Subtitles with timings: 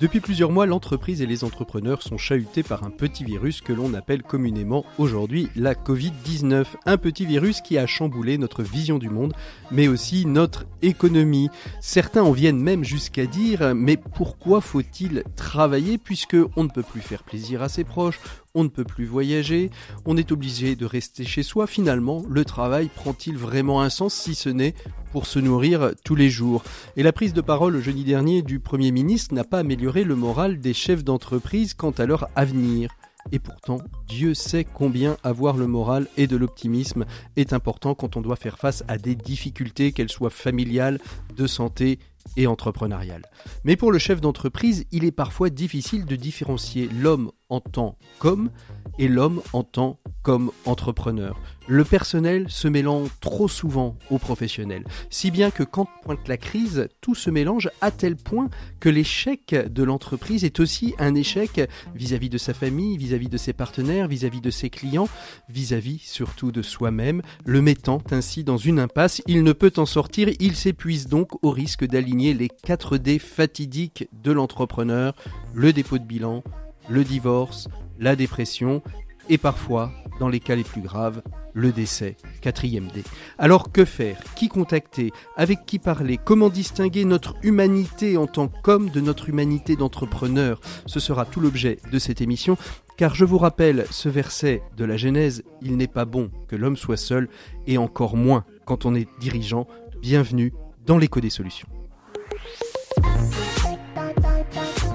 [0.00, 3.92] Depuis plusieurs mois, l'entreprise et les entrepreneurs sont chahutés par un petit virus que l'on
[3.92, 6.64] appelle communément aujourd'hui la Covid-19.
[6.86, 9.34] Un petit virus qui a chamboulé notre vision du monde,
[9.70, 11.50] mais aussi notre économie.
[11.82, 17.02] Certains en viennent même jusqu'à dire mais pourquoi faut-il travailler puisque on ne peut plus
[17.02, 18.20] faire plaisir à ses proches,
[18.54, 19.70] on ne peut plus voyager,
[20.04, 21.66] on est obligé de rester chez soi.
[21.66, 24.74] Finalement, le travail prend-il vraiment un sens si ce n'est
[25.12, 26.62] pour se nourrir tous les jours?
[26.96, 30.60] Et la prise de parole jeudi dernier du Premier ministre n'a pas amélioré le moral
[30.60, 32.90] des chefs d'entreprise quant à leur avenir.
[33.32, 33.78] Et pourtant,
[34.08, 37.04] Dieu sait combien avoir le moral et de l'optimisme
[37.36, 40.98] est important quand on doit faire face à des difficultés, qu'elles soient familiales,
[41.36, 41.98] de santé
[42.36, 43.26] et entrepreneuriales.
[43.64, 48.50] Mais pour le chef d'entreprise, il est parfois difficile de différencier l'homme en tant qu'homme
[48.98, 51.40] et l'homme en tant comme entrepreneur.
[51.66, 56.88] Le personnel se mêlant trop souvent au professionnel, si bien que quand pointe la crise,
[57.00, 61.60] tout se mélange à tel point que l'échec de l'entreprise est aussi un échec
[61.94, 65.08] vis-à-vis de sa famille, vis-à-vis de ses partenaires, vis-à-vis de ses clients,
[65.48, 69.22] vis-à-vis surtout de soi-même, le mettant ainsi dans une impasse.
[69.26, 74.08] Il ne peut en sortir, il s'épuise donc au risque d'aligner les 4 D fatidiques
[74.24, 75.14] de l'entrepreneur,
[75.54, 76.42] le dépôt de bilan,
[76.90, 78.82] le divorce, la dépression
[79.28, 83.02] et parfois, dans les cas les plus graves, le décès, quatrième D.
[83.38, 84.18] Alors que faire?
[84.34, 85.12] Qui contacter?
[85.36, 86.18] Avec qui parler?
[86.22, 90.60] Comment distinguer notre humanité en tant qu'homme de notre humanité d'entrepreneur?
[90.86, 92.56] Ce sera tout l'objet de cette émission,
[92.96, 96.76] car je vous rappelle ce verset de la Genèse, il n'est pas bon que l'homme
[96.76, 97.28] soit seul,
[97.66, 99.66] et encore moins quand on est dirigeant.
[100.02, 100.52] Bienvenue
[100.86, 101.68] dans l'écho des solutions.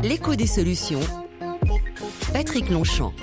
[0.03, 0.99] L'écho des solutions.
[2.35, 3.13] Patrick Longchamp.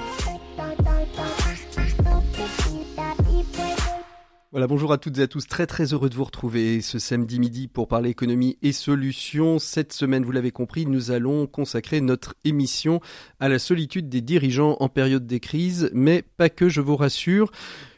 [4.53, 5.47] Voilà, bonjour à toutes et à tous.
[5.47, 9.59] Très très heureux de vous retrouver ce samedi midi pour parler économie et solutions.
[9.59, 13.01] Cette semaine, vous l'avez compris, nous allons consacrer notre émission
[13.39, 17.53] à la solitude des dirigeants en période des crises, mais pas que, je vous rassure.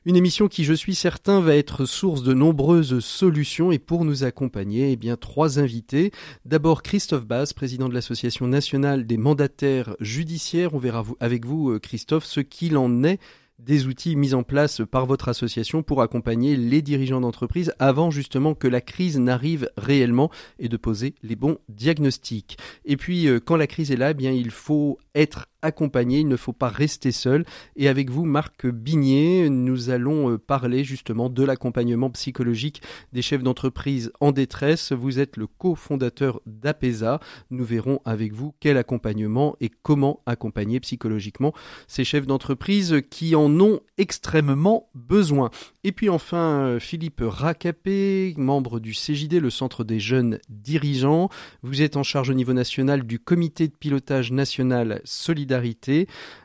[0.07, 4.23] Une émission qui, je suis certain, va être source de nombreuses solutions et pour nous
[4.23, 6.11] accompagner, eh bien, trois invités.
[6.45, 10.75] D'abord, Christophe Bass, président de l'Association nationale des mandataires judiciaires.
[10.75, 13.19] On verra avec vous, euh, Christophe, ce qu'il en est
[13.59, 18.55] des outils mis en place par votre association pour accompagner les dirigeants d'entreprise avant justement
[18.55, 22.59] que la crise n'arrive réellement et de poser les bons diagnostics.
[22.85, 25.47] Et puis euh, quand la crise est là, eh bien il faut être
[25.99, 27.45] il ne faut pas rester seul.
[27.77, 32.83] Et avec vous, Marc Bignet, nous allons euh, parler justement de l'accompagnement psychologique
[33.13, 34.93] des chefs d'entreprise en détresse.
[34.93, 37.21] Vous êtes le cofondateur d'APESA.
[37.51, 41.53] Nous verrons avec vous quel accompagnement et comment accompagner psychologiquement
[41.87, 45.51] ces chefs d'entreprise qui en ont extrêmement besoin.
[45.83, 51.29] Et puis enfin, Philippe Racapé, membre du CJD, le Centre des jeunes dirigeants.
[51.63, 55.01] Vous êtes en charge au niveau national du comité de pilotage national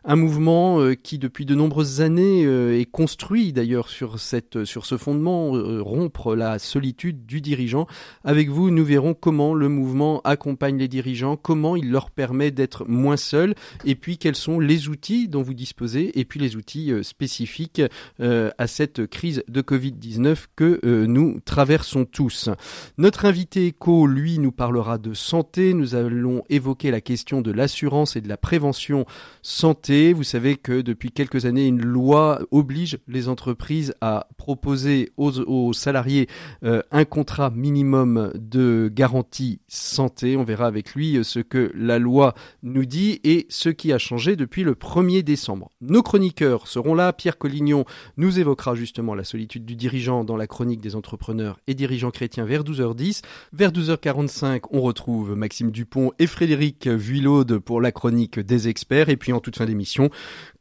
[0.06, 4.86] Un mouvement euh, qui depuis de nombreuses années euh, est construit d'ailleurs sur, cette, sur
[4.86, 7.88] ce fondement, euh, rompre la solitude du dirigeant.
[8.24, 12.86] Avec vous, nous verrons comment le mouvement accompagne les dirigeants, comment il leur permet d'être
[12.88, 13.56] moins seuls,
[13.86, 17.82] et puis quels sont les outils dont vous disposez, et puis les outils spécifiques
[18.20, 22.50] à cette crise de Covid-19 que nous traversons tous.
[22.98, 25.74] Notre invité éco, lui, nous parlera de santé.
[25.74, 28.99] Nous allons évoquer la question de l'assurance et de la prévention
[29.42, 30.14] santé.
[30.14, 36.28] Vous savez que depuis quelques années, une loi oblige les entreprises à proposer aux, salariés
[36.64, 40.38] euh, un contrat minimum de garantie santé.
[40.38, 42.34] On verra avec lui euh, ce que la loi
[42.64, 45.70] nous dit et ce qui a changé depuis le 1er décembre.
[45.82, 47.14] Nos chroniqueurs seront là.
[47.14, 47.86] Pierre Collignon
[48.18, 52.46] nous évoquera justement la solitude du dirigeant dans la chronique des entrepreneurs et dirigeants chrétiens
[52.46, 53.22] vers 12h10.
[53.54, 58.89] Vers 12h45, on retrouve Maxime Dupont et Frédéric Vuillaude pour la chronique des experts.
[58.92, 60.10] Et puis en toute fin d'émission,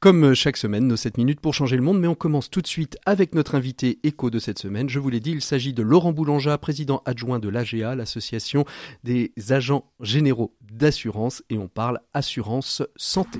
[0.00, 1.98] comme chaque semaine, nos 7 minutes pour changer le monde.
[1.98, 4.88] Mais on commence tout de suite avec notre invité écho de cette semaine.
[4.90, 8.66] Je vous l'ai dit, il s'agit de Laurent Boulanger, président adjoint de l'AGA, l'association
[9.02, 11.42] des agents généraux d'assurance.
[11.48, 13.38] Et on parle assurance santé.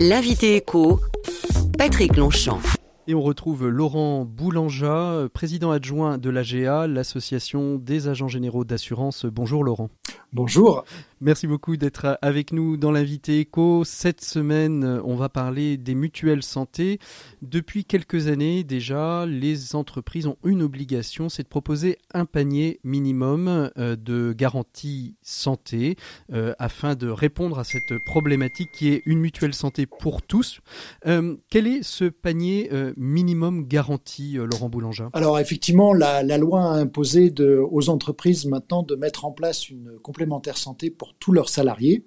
[0.00, 1.00] L'invité écho,
[1.78, 2.60] Patrick Longchamp.
[3.06, 9.24] Et on retrouve Laurent Boulanger, président adjoint de l'AGA, l'association des agents généraux d'assurance.
[9.24, 9.88] Bonjour Laurent.
[10.32, 10.84] Bonjour.
[11.20, 13.82] Merci beaucoup d'être avec nous dans l'invité éco.
[13.84, 16.98] Cette semaine, on va parler des mutuelles santé.
[17.42, 23.70] Depuis quelques années déjà, les entreprises ont une obligation, c'est de proposer un panier minimum
[23.78, 25.96] euh, de garantie santé
[26.32, 30.60] euh, afin de répondre à cette problématique qui est une mutuelle santé pour tous.
[31.06, 35.08] Euh, quel est ce panier minimum garanti, Laurent Boulanger?
[35.12, 40.56] Alors effectivement, la, loi a imposé aux entreprises maintenant de mettre en place une complémentaire
[40.56, 42.04] santé pour tous leurs salariés.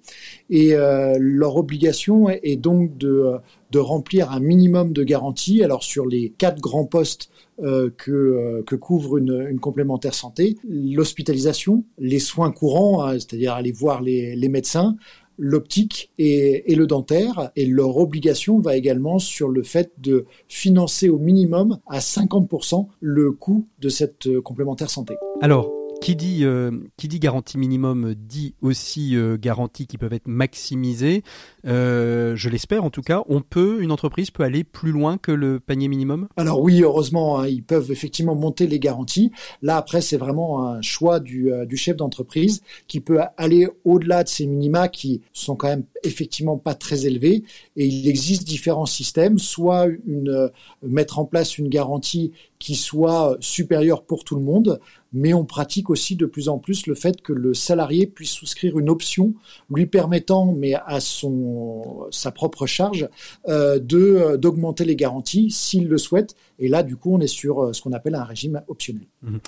[0.50, 3.40] Et euh, leur obligation est, donc de,
[3.74, 5.62] remplir un minimum de garanties.
[5.62, 7.30] Alors sur les quatre grands postes
[7.62, 13.72] euh, que, euh, que, couvre une, complémentaire santé, l'hospitalisation, les soins courants, hein, c'est-à-dire aller
[13.72, 14.96] voir les, les médecins,
[15.38, 17.50] l'optique et, et, le dentaire.
[17.56, 23.32] Et leur obligation va également sur le fait de financer au minimum à 50% le
[23.32, 25.14] coût de cette complémentaire santé.
[25.40, 30.26] Alors, qui dit, euh, qui dit garantie minimum dit aussi euh, garanties qui peuvent être
[30.26, 31.22] maximisées.
[31.66, 33.22] Euh, je l'espère en tout cas.
[33.28, 36.28] On peut, une entreprise peut aller plus loin que le panier minimum?
[36.36, 39.30] Alors oui, heureusement, hein, ils peuvent effectivement monter les garanties.
[39.62, 44.28] Là, après, c'est vraiment un choix du, du chef d'entreprise qui peut aller au-delà de
[44.28, 47.44] ces minima qui sont quand même effectivement pas très élevés.
[47.76, 50.50] Et il existe différents systèmes, soit une,
[50.82, 52.32] mettre en place une garantie
[52.62, 54.78] qui soit supérieure pour tout le monde,
[55.12, 58.78] mais on pratique aussi de plus en plus le fait que le salarié puisse souscrire
[58.78, 59.34] une option
[59.74, 63.08] lui permettant, mais à son sa propre charge,
[63.48, 66.36] euh, de euh, d'augmenter les garanties s'il le souhaite.
[66.60, 69.06] Et là, du coup, on est sur euh, ce qu'on appelle un régime optionnel.
[69.22, 69.38] Mmh.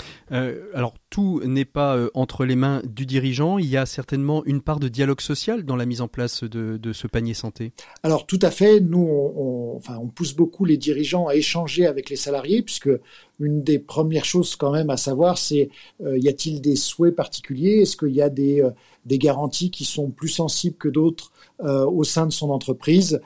[0.73, 3.59] alors, tout n'est pas entre les mains du dirigeant.
[3.59, 6.93] Il y a certainement une part de dialogue social dans la mise en place de,
[6.93, 7.73] ce panier santé.
[8.03, 8.81] Alors, tout à fait.
[8.81, 12.91] Nous, on, enfin, on pousse beaucoup les dirigeants à échanger avec les salariés, puisque
[13.41, 15.71] une des premières choses quand même à savoir, c'est
[16.03, 17.83] euh, y a-t-il des souhaits particuliers?
[17.83, 18.71] Est-ce qu'il y a des, euh,
[19.07, 21.33] des garanties qui sont plus sensibles que d'autres
[21.65, 23.21] euh, au sein de son entreprise?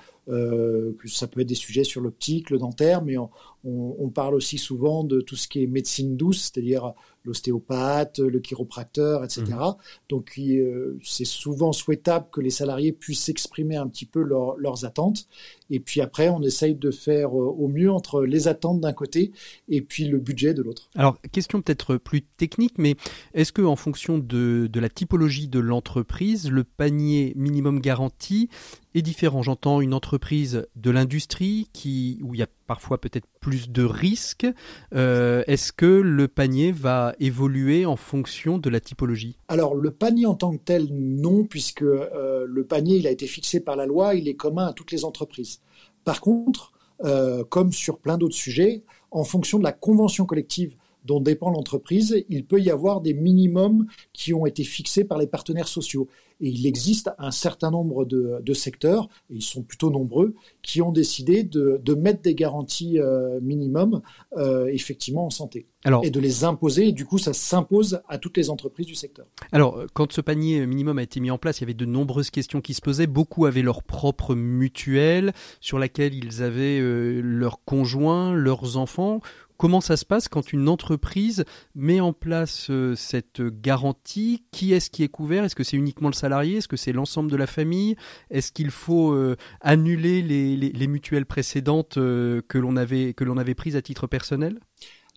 [1.06, 3.30] Ça peut être des sujets sur l'optique, le dentaire, mais on,
[3.64, 6.94] on, parle aussi souvent de tout ce qui est médecine douce, c'est-à-dire
[7.24, 9.42] l'ostéopathe, le chiropracteur, etc.
[9.50, 9.74] Mmh.
[10.08, 15.26] Donc euh, c'est souvent souhaitable que les salariés puissent exprimer un petit peu leurs attentes.
[15.70, 19.32] Et puis après, on essaye de faire euh, au mieux entre les attentes d'un côté
[19.68, 20.88] et puis le budget de l'autre.
[20.94, 22.96] Alors, question peut-être plus technique, mais
[23.34, 28.48] est-ce que en fonction de, de la typologie de l'entreprise, le panier minimum garanti
[28.94, 29.42] est différent?
[29.42, 34.46] J'entends une entreprise de l'industrie qui où il y a parfois peut-être plus de risques.
[34.94, 39.36] Euh, est-ce que le panier va évoluer en fonction de la typologie?
[39.48, 43.58] Alors le panier en tant que tel, non, puisque euh, le panier a été fixé
[43.58, 45.60] par la loi, il est commun à toutes les entreprises.
[46.04, 46.72] Par contre,
[47.04, 50.76] euh, comme sur plein d'autres sujets, en fonction de la convention collective
[51.08, 55.26] dont dépend l'entreprise, il peut y avoir des minimums qui ont été fixés par les
[55.26, 56.06] partenaires sociaux.
[56.40, 60.92] Et il existe un certain nombre de, secteurs, et ils sont plutôt nombreux, qui ont
[60.92, 64.02] décidé de, mettre des garanties euh, minimum
[64.36, 65.66] euh, effectivement en santé.
[66.02, 69.26] et de les imposer, et du coup ça s'impose à toutes les entreprises du secteur.
[69.50, 72.30] Alors, quand ce panier minimum a été mis en place, il y avait de nombreuses
[72.30, 73.06] questions qui se posaient.
[73.06, 79.20] Beaucoup avaient leur propre mutuelle sur laquelle ils avaient euh, leurs conjoints, leurs enfants.
[79.58, 81.44] Comment ça se passe quand une entreprise
[81.74, 84.44] met en place euh, cette garantie?
[84.52, 85.42] Qui est-ce qui est couvert?
[85.42, 86.58] Est-ce que c'est uniquement le salarié?
[86.58, 87.96] Est-ce que c'est l'ensemble de la famille?
[88.30, 93.12] Est-ce qu'il faut euh, annuler les, mutuelles précédentes euh, que l'on avait,
[93.54, 94.60] prises à titre personnel?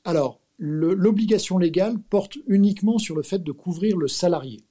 [0.05, 4.61] Alors, l'obligation légale porte uniquement sur le fait de couvrir le salarié.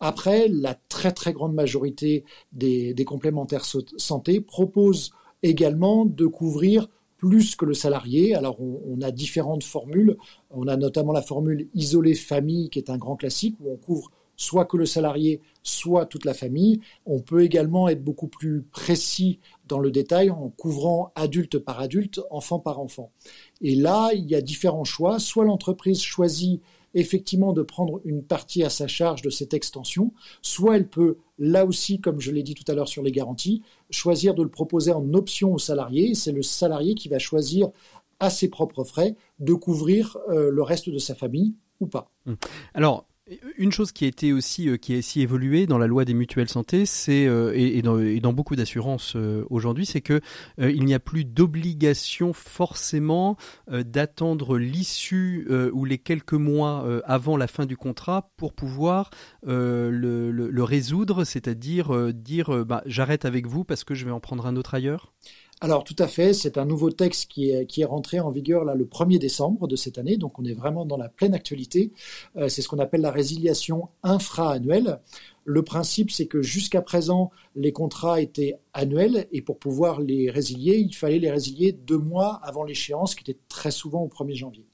[0.00, 5.12] Après, la très très grande majorité des, des complémentaires santé propose
[5.42, 6.88] également de couvrir
[7.18, 8.34] plus que le salarié.
[8.34, 10.16] Alors on, a différentes formules.
[10.50, 14.10] On a notamment la formule isolée famille qui est un grand classique où on couvre
[14.36, 16.80] soit que le salarié, soit toute la famille.
[17.04, 22.20] On peut également être beaucoup plus précis dans le détail en couvrant adulte par adulte,
[22.30, 23.10] enfant par enfant.
[23.60, 25.18] Et là, il y a différents choix.
[25.18, 26.62] Soit l'entreprise choisit
[26.94, 31.64] effectivement de prendre une partie à sa charge de cette extension, soit elle peut, là
[31.64, 34.92] aussi, comme je l'ai dit tout à l'heure sur les garanties, choisir de le proposer
[34.92, 36.14] en option au salarié.
[36.14, 37.70] C'est le salarié qui va choisir
[38.20, 42.10] à ses propres frais de couvrir euh, le reste de sa famille ou pas.
[42.26, 42.36] Hum.
[42.74, 43.07] Alors,
[43.56, 46.14] une chose qui a été aussi euh, qui a aussi évolué dans la loi des
[46.14, 50.20] mutuelles santé, c'est euh, et, dans, beaucoup d'assurances euh, aujourd'hui, c'est que
[50.58, 53.36] il n'y a plus d'obligation forcément
[53.70, 59.10] d'attendre l'issue ou les quelques mois avant la fin du contrat pour pouvoir
[59.42, 64.56] le, résoudre, c'est-à-dire dire bah, j'arrête avec vous parce que je vais en prendre un
[64.56, 65.12] autre ailleurs?
[65.60, 68.64] Alors tout à fait, c'est un nouveau texte qui est, qui est rentré en vigueur
[68.64, 71.92] là, le 1er décembre de cette année, donc on est vraiment dans la pleine actualité.
[72.36, 75.00] Euh, c'est ce qu'on appelle la résiliation infra-annuelle.
[75.44, 80.76] Le principe, c'est que jusqu'à présent, les contrats étaient annuels et pour pouvoir les résilier,
[80.76, 84.66] il fallait les résilier deux mois avant l'échéance, qui était très souvent au 1er janvier.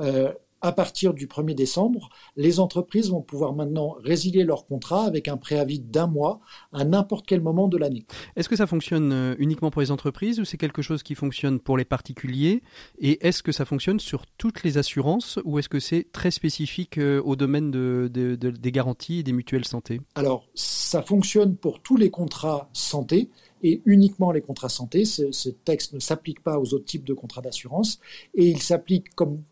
[0.00, 0.32] Euh,
[0.64, 5.36] à partir du 1er décembre, les entreprises vont pouvoir maintenant résilier leur contrat avec un
[5.36, 6.40] préavis d'un mois
[6.72, 8.06] à n'importe quel moment de l'année.
[8.34, 11.60] Est-ce que ça fonctionne euh, uniquement pour les entreprises ou c'est quelque chose qui fonctionne
[11.60, 12.62] pour les particuliers?
[12.98, 16.96] Et est-ce que ça fonctionne sur toutes les assurances ou est-ce que c'est très spécifique
[16.96, 20.00] euh, au domaine des garanties et des mutuelles santé?
[20.14, 23.28] Alors, ça fonctionne pour tous les contrats santé
[23.62, 25.04] et uniquement les contrats santé.
[25.04, 28.00] Ce, ce texte ne s'applique pas aux autres types de contrats d'assurance
[28.34, 29.42] et il s'applique comme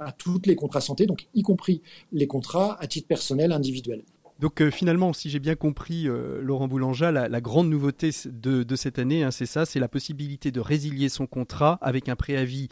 [0.00, 4.02] à toutes les contrats santé, donc y compris les contrats à titre personnel individuel.
[4.38, 9.00] Donc euh, finalement, si j'ai bien compris, euh, Laurent Boulanger, la, grande nouveauté de, cette
[9.00, 12.68] année, hein, c'est ça, c'est la possibilité de résilier son contrat avec un préavis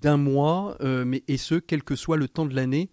[0.00, 2.90] d'un mois, euh, mais et ce, quel que soit le temps de l'année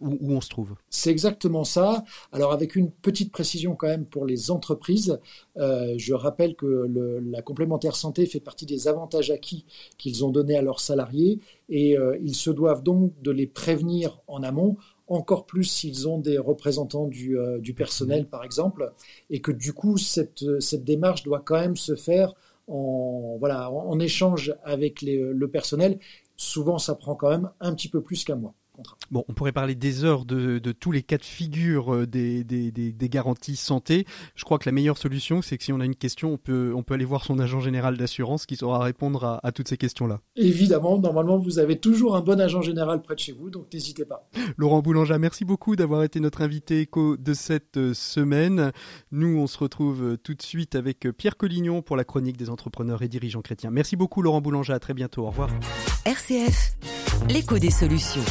[0.00, 0.74] où, on se trouve.
[0.90, 2.04] C'est exactement ça.
[2.32, 5.18] Alors avec une petite précision quand même pour les entreprises,
[5.56, 6.86] je rappelle que
[7.24, 9.64] la complémentaire santé fait partie des avantages acquis
[9.96, 14.42] qu'ils ont donnés à leurs salariés et ils se doivent donc de les prévenir en
[14.42, 18.92] amont encore plus s'ils ont des représentants du, euh, personnel, par exemple,
[19.30, 22.34] et que du coup, cette démarche doit quand même se faire
[22.68, 25.98] en, échange avec le personnel.
[26.36, 28.54] Souvent, ça prend quand même un petit peu plus qu'un mois.
[29.10, 32.44] Bon, on pourrait parler des heures de, tous les cas de figure euh, des,
[33.08, 34.06] garanties santé.
[34.34, 36.72] Je crois que la meilleure solution, c'est que si on a une question, on peut,
[36.74, 40.20] on peut aller voir son agent général d'assurance qui saura répondre à, toutes ces questions-là.
[40.36, 44.04] Évidemment, normalement, vous avez toujours un bon agent général près de chez vous, donc n'hésitez
[44.04, 44.28] pas.
[44.56, 48.72] Laurent Boulanger, merci beaucoup d'avoir été notre invité éco de cette euh, semaine.
[49.12, 52.50] Nous, on se retrouve euh, tout de suite avec Pierre Collignon pour la chronique des
[52.50, 53.70] entrepreneurs et dirigeants chrétiens.
[53.70, 54.72] Merci beaucoup, Laurent Boulanger.
[54.72, 55.22] À très bientôt.
[55.22, 55.50] Au revoir.
[56.04, 56.76] RCF,
[57.28, 58.24] l'écho des solutions.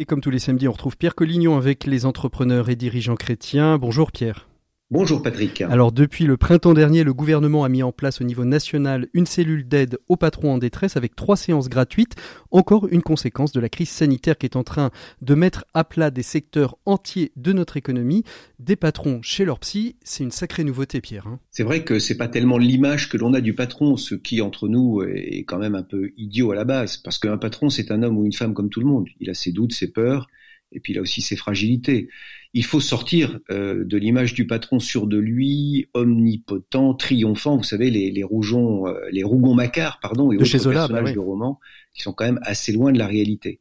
[0.00, 3.76] Et comme tous les samedis, on retrouve Pierre Collignon avec les entrepreneurs et dirigeants chrétiens.
[3.76, 4.49] Bonjour Pierre.
[4.92, 5.60] Bonjour Patrick.
[5.60, 9.24] Alors depuis le printemps dernier, le gouvernement a mis en place au niveau national une
[9.24, 12.16] cellule d'aide aux patrons en détresse avec trois séances gratuites.
[12.50, 14.90] Encore une conséquence de la crise sanitaire qui est en train
[15.22, 18.24] de mettre à plat des secteurs entiers de notre économie.
[18.58, 21.28] Des patrons chez leur psy, c'est une sacrée nouveauté Pierre.
[21.28, 21.38] Hein.
[21.52, 24.66] c'est vrai que c'est pas tellement l'image que l'on a du patron, ce qui entre
[24.66, 28.02] nous est quand même un peu idiot à la base, parce qu'un patron c'est un
[28.02, 29.06] homme ou une femme comme tout le monde.
[29.20, 30.26] Il a ses doutes, ses peurs,
[30.72, 32.08] et puis il a aussi ses fragilités.
[32.52, 37.56] Il faut sortir euh, de l'image du patron sûr de lui, omnipotent, triomphant.
[37.56, 40.88] Vous savez, les, les rougeons, euh, les rougons macquart, pardon, et de autres Zola, bah
[40.88, 41.60] personnages du roman,
[41.94, 43.60] qui sont quand même assez loin de la réalité.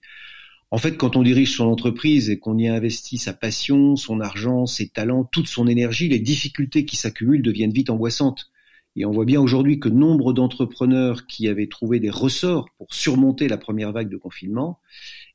[0.72, 4.66] En fait, quand on dirige son entreprise et qu'on y investit sa passion, son argent,
[4.66, 8.52] ses talents, toute son énergie, les difficultés qui s'accumulent deviennent vite angoissantes.
[8.96, 13.48] Et on voit bien aujourd'hui que nombre d'entrepreneurs qui avaient trouvé des ressorts pour surmonter
[13.48, 14.80] la première vague de confinement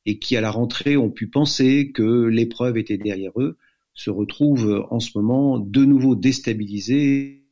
[0.05, 3.57] et qui à la rentrée ont pu penser que l'épreuve était derrière eux,
[3.93, 7.44] se retrouvent en ce moment de nouveau déstabilisés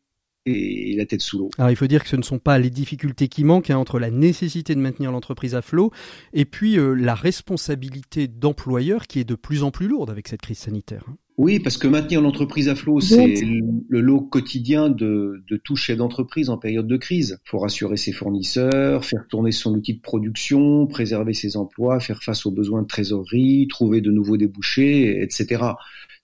[0.45, 1.49] et la tête sous l'eau.
[1.57, 3.99] Alors il faut dire que ce ne sont pas les difficultés qui manquent hein, entre
[3.99, 5.91] la nécessité de maintenir l'entreprise à flot
[6.33, 10.41] et puis euh, la responsabilité d'employeur qui est de plus en plus lourde avec cette
[10.41, 11.03] crise sanitaire.
[11.09, 11.15] Hein.
[11.37, 15.97] Oui, parce que maintenir l'entreprise à flot, c'est le lot quotidien de, de tout chef
[15.97, 17.39] d'entreprise en période de crise.
[17.43, 22.21] Il faut rassurer ses fournisseurs, faire tourner son outil de production, préserver ses emplois, faire
[22.21, 25.63] face aux besoins de trésorerie, trouver de nouveaux débouchés, etc.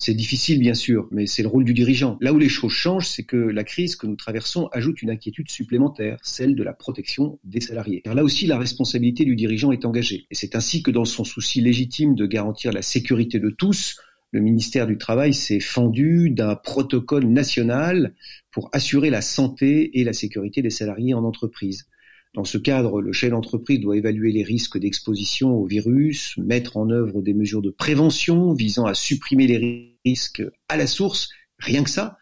[0.01, 2.17] C'est difficile, bien sûr, mais c'est le rôle du dirigeant.
[2.21, 5.49] Là où les choses changent, c'est que la crise que nous traversons ajoute une inquiétude
[5.49, 7.99] supplémentaire, celle de la protection des salariés.
[8.05, 10.25] Car là aussi, la responsabilité du dirigeant est engagée.
[10.31, 13.97] Et c'est ainsi que dans son souci légitime de garantir la sécurité de tous,
[14.31, 18.13] le ministère du Travail s'est fendu d'un protocole national
[18.51, 21.87] pour assurer la santé et la sécurité des salariés en entreprise.
[22.35, 26.89] Dans ce cadre, le chef d'entreprise doit évaluer les risques d'exposition au virus, mettre en
[26.91, 29.88] œuvre des mesures de prévention visant à supprimer les risques
[30.67, 32.17] à la source, rien que ça,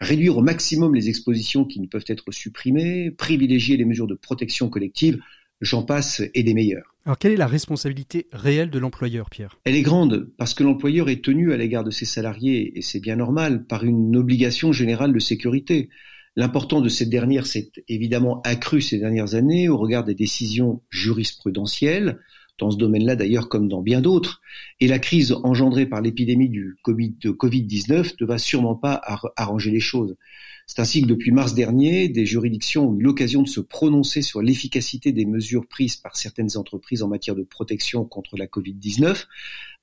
[0.00, 4.68] réduire au maximum les expositions qui ne peuvent être supprimées, privilégier les mesures de protection
[4.68, 5.18] collective,
[5.60, 6.94] j'en passe et des meilleurs.
[7.04, 9.58] Alors quelle est la responsabilité réelle de l'employeur, Pierre?
[9.64, 13.00] Elle est grande parce que l'employeur est tenu à l'égard de ses salariés, et c'est
[13.00, 15.88] bien normal, par une obligation générale de sécurité.
[16.36, 22.20] L'importance de cette dernière s'est évidemment accrue ces dernières années au regard des décisions jurisprudentielles,
[22.60, 24.40] dans ce domaine-là d'ailleurs comme dans bien d'autres,
[24.78, 29.00] et la crise engendrée par l'épidémie du COVID, de Covid-19 ne va sûrement pas
[29.36, 30.16] arranger les choses.
[30.72, 34.40] C'est ainsi que depuis mars dernier, des juridictions ont eu l'occasion de se prononcer sur
[34.40, 39.26] l'efficacité des mesures prises par certaines entreprises en matière de protection contre la Covid-19,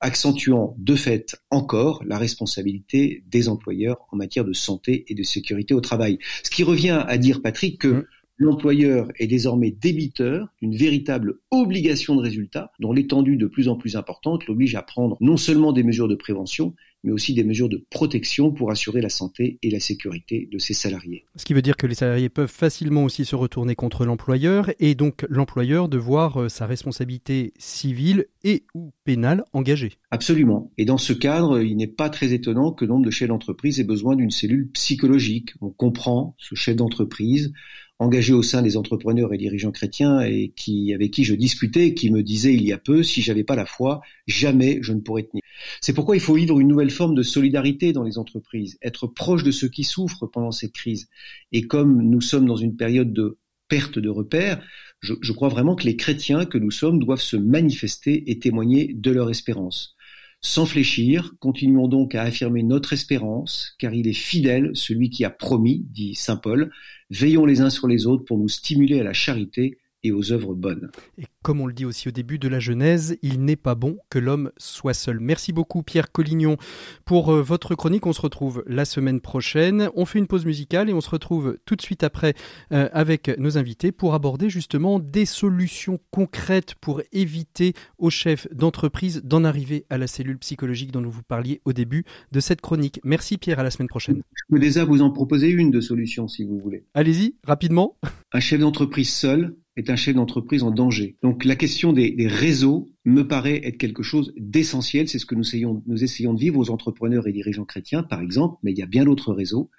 [0.00, 5.74] accentuant de fait encore la responsabilité des employeurs en matière de santé et de sécurité
[5.74, 6.20] au travail.
[6.42, 8.04] Ce qui revient à dire, Patrick, que mmh.
[8.38, 13.96] L'employeur est désormais débiteur d'une véritable obligation de résultat dont l'étendue de plus en plus
[13.96, 17.84] importante l'oblige à prendre non seulement des mesures de prévention, mais aussi des mesures de
[17.90, 21.24] protection pour assurer la santé et la sécurité de ses salariés.
[21.36, 24.94] Ce qui veut dire que les salariés peuvent facilement aussi se retourner contre l'employeur et
[24.94, 29.92] donc l'employeur de voir euh, sa responsabilité civile et ou pénale engagée.
[30.10, 30.72] Absolument.
[30.78, 33.84] Et dans ce cadre, il n'est pas très étonnant que nombre de chefs d'entreprise aient
[33.84, 35.50] besoin d'une cellule psychologique.
[35.60, 37.52] On comprend ce chef d'entreprise
[37.98, 40.52] engagé au sein des entrepreneurs et dirigeants chrétiens et
[40.94, 43.66] avec qui je discutais, qui me disait il y a peu, si j'avais pas la
[43.66, 45.42] foi, jamais je ne pourrais tenir.
[45.80, 49.42] C'est pourquoi il faut vivre une nouvelle forme de solidarité dans les entreprises, être proche
[49.42, 51.08] de ceux qui souffrent pendant cette crise.
[51.50, 53.38] Et comme nous sommes dans une période de
[53.68, 54.62] perte de repères,
[55.00, 59.10] je crois vraiment que les chrétiens que nous sommes doivent se manifester et témoigner de
[59.10, 59.96] leur espérance.
[60.40, 65.30] Sans fléchir, continuons donc à affirmer notre espérance, car il est fidèle, celui qui a
[65.30, 66.70] promis, dit Saint Paul,
[67.10, 70.54] veillons les uns sur les autres pour nous stimuler à la charité et aux œuvres
[70.54, 70.90] bonnes.
[71.18, 73.98] Et comme on le dit aussi au début de la Genèse, il n'est pas bon
[74.10, 75.18] que l'homme soit seul.
[75.20, 76.56] Merci beaucoup Pierre Collignon
[77.04, 78.06] pour euh, votre chronique.
[78.06, 79.90] On se retrouve la semaine prochaine.
[79.94, 82.34] On fait une pause musicale et on se retrouve tout de suite après
[82.72, 89.22] euh, avec nos invités pour aborder justement des solutions concrètes pour éviter aux chefs d'entreprise
[89.24, 93.00] d'en arriver à la cellule psychologique dont vous parliez au début de cette chronique.
[93.04, 94.22] Merci Pierre, à la semaine prochaine.
[94.34, 96.84] Je peux déjà vous en proposer une de solution si vous voulez.
[96.94, 97.96] Allez-y, rapidement.
[98.32, 101.16] Un chef d'entreprise seul est un chef d'entreprise en danger.
[101.22, 105.08] Donc la question des, réseaux me paraît être quelque chose d'essentiel.
[105.08, 108.20] C'est ce que nous essayons, nous essayons de vivre aux entrepreneurs et dirigeants chrétiens, par
[108.20, 109.70] exemple, mais il y a bien d'autres réseaux.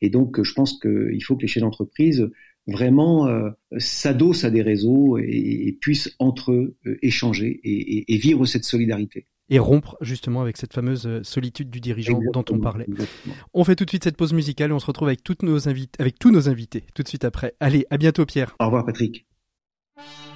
[0.00, 2.30] Et donc je pense qu'il faut que les chefs d'entreprise
[2.66, 8.64] vraiment euh, s'adossent à des réseaux et, puissent entre eux euh, échanger et, vivre cette
[8.64, 12.86] solidarité et rompre justement avec cette fameuse euh, solitude du dirigeant dont on parlait.
[13.52, 15.66] On fait tout de suite cette pause musicale et on se retrouve avec, toutes nos
[15.66, 17.54] avec tous nos invités tout de suite après.
[17.58, 18.54] Allez, à bientôt Pierre.
[18.60, 19.26] Au revoir Patrick.
[20.00, 20.29] you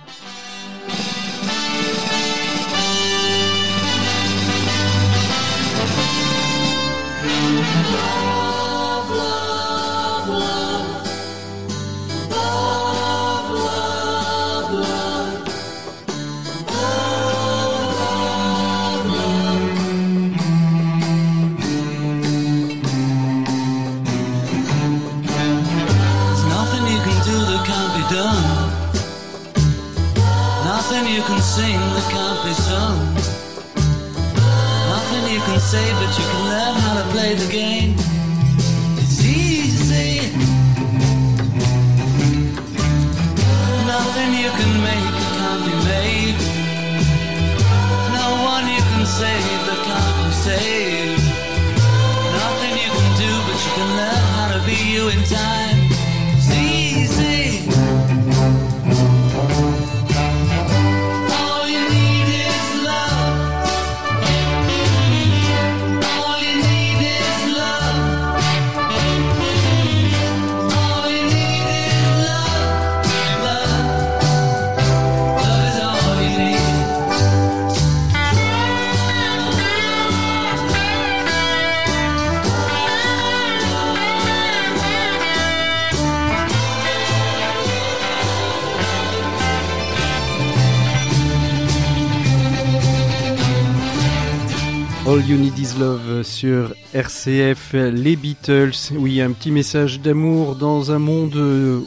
[96.44, 98.92] sur RCF, les Beatles.
[98.92, 101.37] Oui, un petit message d'amour dans un monde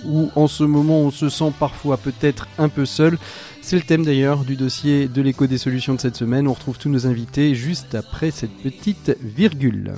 [0.04, 3.20] où en ce moment on se sent parfois peut-être un peu seul.
[3.62, 6.48] C'est le thème d'ailleurs du dossier de l'écho des solutions de cette semaine.
[6.48, 9.94] On retrouve tous nos invités juste après cette petite virgule.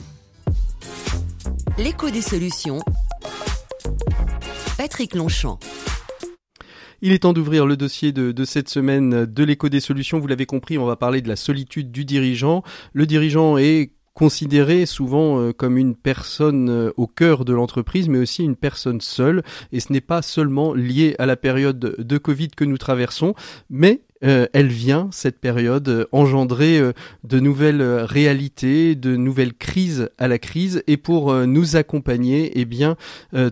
[1.78, 2.80] L'écho des solutions.
[4.78, 5.58] Patrick Longchamp.
[7.02, 10.20] Il est temps d'ouvrir le dossier de, cette semaine de l'écho des solutions.
[10.20, 12.62] Vous l'avez compris, on va parler de la solitude du dirigeant.
[12.92, 18.18] Le dirigeant est considéré souvent euh, comme une personne euh, au cœur de l'entreprise, mais
[18.18, 19.44] aussi une personne seule.
[19.72, 23.34] Et ce n'est pas seulement lié à la période de Covid que nous traversons,
[23.70, 26.92] mais euh, elle vient, cette période, euh, engendrer euh,
[27.24, 30.84] de nouvelles réalités, de nouvelles crises à la crise.
[30.88, 32.96] Et pour nous accompagner, eh bien,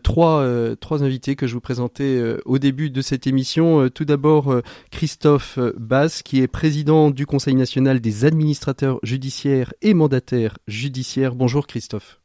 [0.04, 0.48] trois,
[0.80, 3.90] trois invités que je vous présentais au début de cette émission.
[3.90, 10.58] Tout d'abord, Christophe Bass, qui est président du Conseil national des administrateurs judiciaires et mandataires
[10.68, 11.36] judiciaires.
[11.36, 12.20] Bonjour Christophe.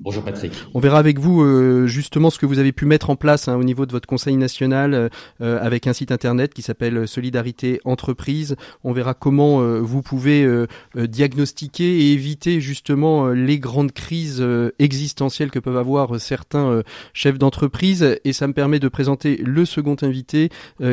[0.00, 0.52] Bonjour Patrick.
[0.74, 3.56] On verra avec vous euh, justement ce que vous avez pu mettre en place hein,
[3.56, 5.08] au niveau de votre conseil national euh,
[5.40, 8.54] euh, avec un site internet qui s'appelle Solidarité Entreprise.
[8.84, 10.46] On verra comment vous pouvez
[10.94, 14.44] diagnostiquer et éviter justement les grandes crises
[14.78, 16.82] existentielles que peuvent avoir certains
[17.12, 18.18] chefs d'entreprise.
[18.24, 20.50] Et ça me permet de présenter le second invité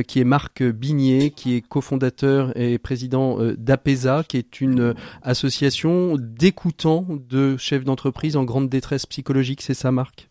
[0.07, 7.05] qui est Marc Bigné, qui est cofondateur et président d'APESA, qui est une association d'écoutants
[7.29, 10.29] de chefs d'entreprise en grande détresse psychologique, c'est ça, Marc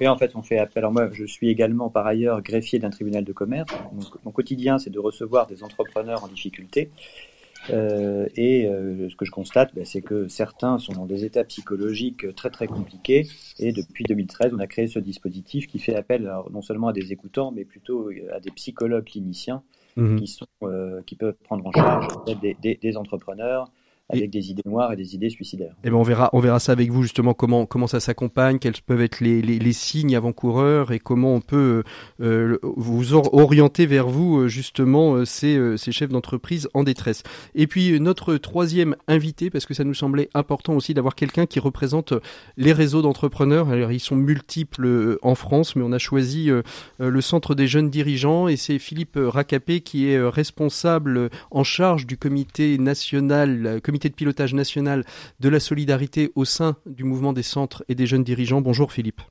[0.00, 0.80] oui, en fait, on fait appel.
[0.80, 3.72] Alors moi, je suis également par ailleurs greffier d'un tribunal de commerce.
[4.24, 6.90] mon quotidien, c'est de recevoir des entrepreneurs en difficulté.
[7.70, 11.44] Euh, et euh, ce que je constate, ben, c'est que certains sont dans des états
[11.44, 13.26] psychologiques très très compliqués.
[13.58, 17.12] Et depuis 2013, on a créé ce dispositif qui fait appel non seulement à des
[17.12, 19.62] écoutants, mais plutôt à des psychologues cliniciens
[19.96, 22.08] mmh qui, sont, euh, qui peuvent prendre en charge
[22.40, 23.70] des, des entrepreneurs,
[24.10, 25.72] avec des idées noires et des idées suicidaires.
[25.82, 28.58] Et eh ben on verra, on verra ça avec vous justement comment comment ça s'accompagne,
[28.58, 31.82] quels peuvent être les, les, les signes avant-coureurs et comment on peut
[32.20, 37.22] euh, vous orienter vers vous euh, justement euh, ces, euh, ces chefs d'entreprise en détresse.
[37.54, 41.58] Et puis notre troisième invité, parce que ça nous semblait important aussi d'avoir quelqu'un qui
[41.58, 42.12] représente
[42.58, 43.70] les réseaux d'entrepreneurs.
[43.70, 46.50] Alors ils sont multiples en France, mais on a choisi
[46.98, 52.18] le Centre des jeunes dirigeants et c'est Philippe Racapé qui est responsable en charge du
[52.18, 55.04] comité national comité de pilotage national
[55.40, 58.60] de la solidarité au sein du mouvement des centres et des jeunes dirigeants.
[58.60, 59.22] Bonjour Philippe.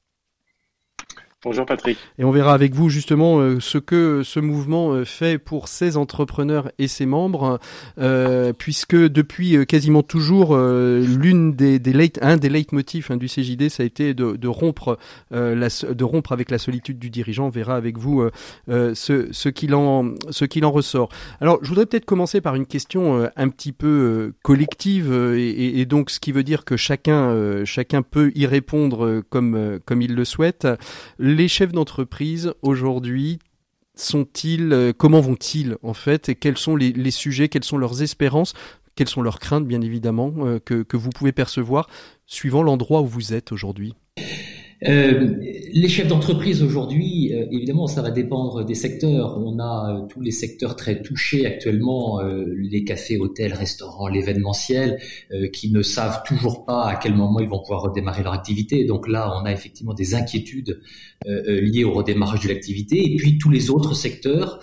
[1.44, 1.98] Bonjour Patrick.
[2.18, 5.98] Et on verra avec vous justement euh, ce que ce mouvement euh, fait pour ses
[5.98, 7.60] entrepreneurs et ses membres,
[8.00, 13.68] euh, puisque depuis quasiment toujours l'une des, des late, un des leitmotifs hein, du CJD,
[13.68, 14.98] ça a été de, de rompre
[15.32, 17.48] la, de rompre avec la solitude du dirigeant.
[17.48, 18.26] On verra avec vous
[18.70, 18.94] ce,
[19.32, 21.10] ce qu'il en ce qu'il en ressort.
[21.42, 26.10] Alors, je voudrais peut-être commencer par une question un petit peu collective et, et, donc
[26.10, 30.68] ce qui veut dire que chacun chacun peut y répondre comme comme il le souhaite
[31.34, 33.40] les chefs d'entreprise aujourd'hui
[33.96, 38.54] sont-ils, euh, comment vont-ils en fait, et quels sont les, sujets, quelles sont leurs espérances,
[38.96, 41.90] quelles sont leurs craintes bien évidemment euh, que vous pouvez percevoir
[42.26, 43.96] suivant l'endroit où vous êtes aujourd'hui?
[44.88, 45.36] Euh,
[45.72, 49.38] les chefs d'entreprise aujourd'hui, euh, évidemment, ça va dépendre des secteurs.
[49.40, 55.00] On a euh, tous les secteurs très touchés actuellement, les cafés, hôtels, restaurants, l'événementiel,
[55.52, 58.86] qui ne savent toujours pas à quel moment ils vont pouvoir redémarrer leur activité.
[58.86, 60.82] Donc là, on a effectivement des inquiétudes
[61.26, 63.14] liées au redémarrage de l'activité.
[63.14, 64.60] Et puis tous les autres secteurs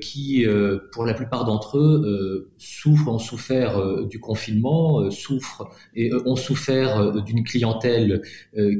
[0.00, 0.46] qui,
[0.92, 7.44] pour la plupart d'entre eux, souffrent, ont souffert du confinement, souffrent et ont souffert d'une
[7.44, 8.22] clientèle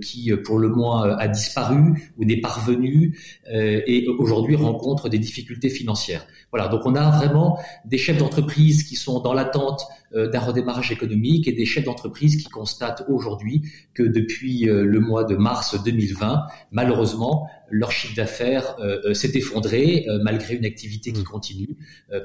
[0.03, 3.19] qui, pour le moins, a disparu ou n'est pas revenue
[3.51, 6.27] et aujourd'hui rencontre des difficultés financières.
[6.51, 11.47] Voilà, donc on a vraiment des chefs d'entreprise qui sont dans l'attente d'un redémarrage économique
[11.49, 13.63] et des chefs d'entreprise qui constatent aujourd'hui
[13.95, 20.07] que depuis le mois de mars 2020, malheureusement, leur chiffre d'affaires euh, euh, s'est effondré
[20.09, 21.25] euh, malgré une activité qui mmh.
[21.25, 21.77] continue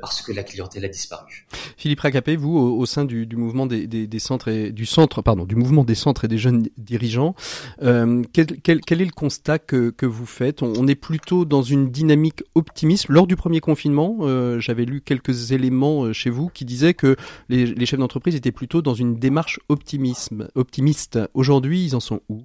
[0.01, 1.47] parce que la clientèle a disparu.
[1.77, 5.83] Philippe Racapé, vous au, sein du, mouvement des, centres et du centre pardon du mouvement
[5.83, 7.35] des centres et des jeunes dirigeants,
[7.81, 10.61] quel, quel, est le constat que, vous faites?
[10.61, 13.07] On, est plutôt dans une dynamique optimiste.
[13.09, 17.15] Lors du premier confinement, j'avais lu quelques éléments chez vous qui disaient que
[17.49, 21.19] les, chefs d'entreprise étaient plutôt dans une démarche optimisme, optimiste.
[21.33, 22.43] Aujourd'hui, ils en sont où?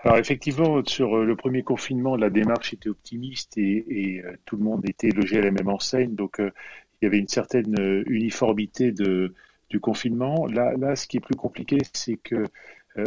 [0.00, 4.64] Alors effectivement, sur euh, le premier confinement, la démarche était optimiste et, euh, tout le
[4.64, 6.50] monde était logé à la même enseigne, donc euh,
[7.00, 7.74] il y avait une certaine
[8.06, 9.34] uniformité de,
[9.70, 10.46] du confinement.
[10.46, 12.44] Là, là, ce qui est plus compliqué, c'est que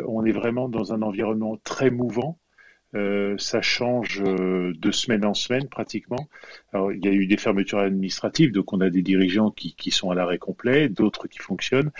[0.07, 2.39] on est vraiment dans un environnement très mouvant
[2.93, 6.27] euh, ça change euh, de semaine en semaine pratiquement.
[6.73, 9.91] Alors, il y a eu des fermetures administratives, donc on a des dirigeants qui, qui
[9.91, 11.91] sont à l'arrêt complet, d'autres qui fonctionnent.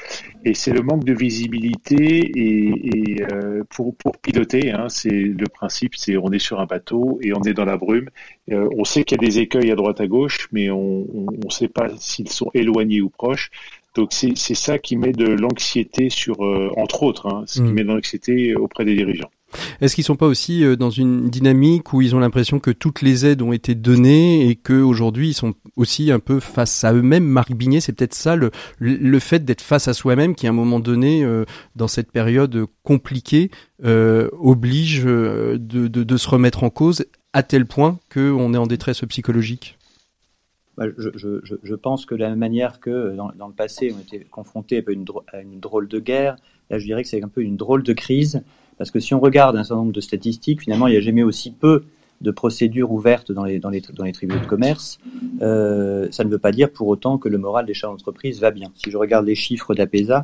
[0.44, 5.48] Et c'est le manque de visibilité et, et euh, pour, pour piloter, hein, c'est le
[5.48, 8.10] principe, c'est on est sur un bateau et on est dans la brume.
[8.50, 11.70] on sait qu'il y a des écueils à droite à gauche, mais on ne sait
[11.70, 13.50] pas s'ils sont éloignés ou proches.
[13.96, 16.42] Donc c'est ça qui met de l'anxiété sur,
[16.78, 17.74] entre autres, hein, ce qui mmh.
[17.74, 19.32] met de l'anxiété auprès des dirigeants.
[19.82, 23.02] Est-ce qu'ils sont pas aussi euh, dans une dynamique où ils ont l'impression que toutes
[23.02, 27.26] les aides ont été données et qu'aujourd'hui ils sont aussi un peu face à eux-mêmes?
[27.26, 30.80] Marc Bignet, c'est peut-être ça le, fait d'être face à soi-même qui à un moment
[30.80, 33.52] donné euh, dans cette période compliquée
[33.84, 39.78] euh, oblige de, se remettre en cause à tel point qu'on est en détresse psychologique?
[40.78, 44.84] Bah, je, pense que la même manière que dans, le passé on était confronté
[45.34, 46.36] à une drôle de guerre,
[46.70, 48.44] là je dirais que c'est un peu une drôle de crise
[48.82, 51.22] parce que si on regarde un certain nombre de statistiques, finalement, il n'y a jamais
[51.22, 51.84] aussi peu
[52.20, 54.98] de procédures ouvertes dans les, tribunaux de commerce.
[55.44, 58.50] Euh, ça ne veut pas dire pour autant que le moral des chefs d'entreprise va
[58.50, 58.72] bien.
[58.74, 60.24] Si je regarde les chiffres d'APESA,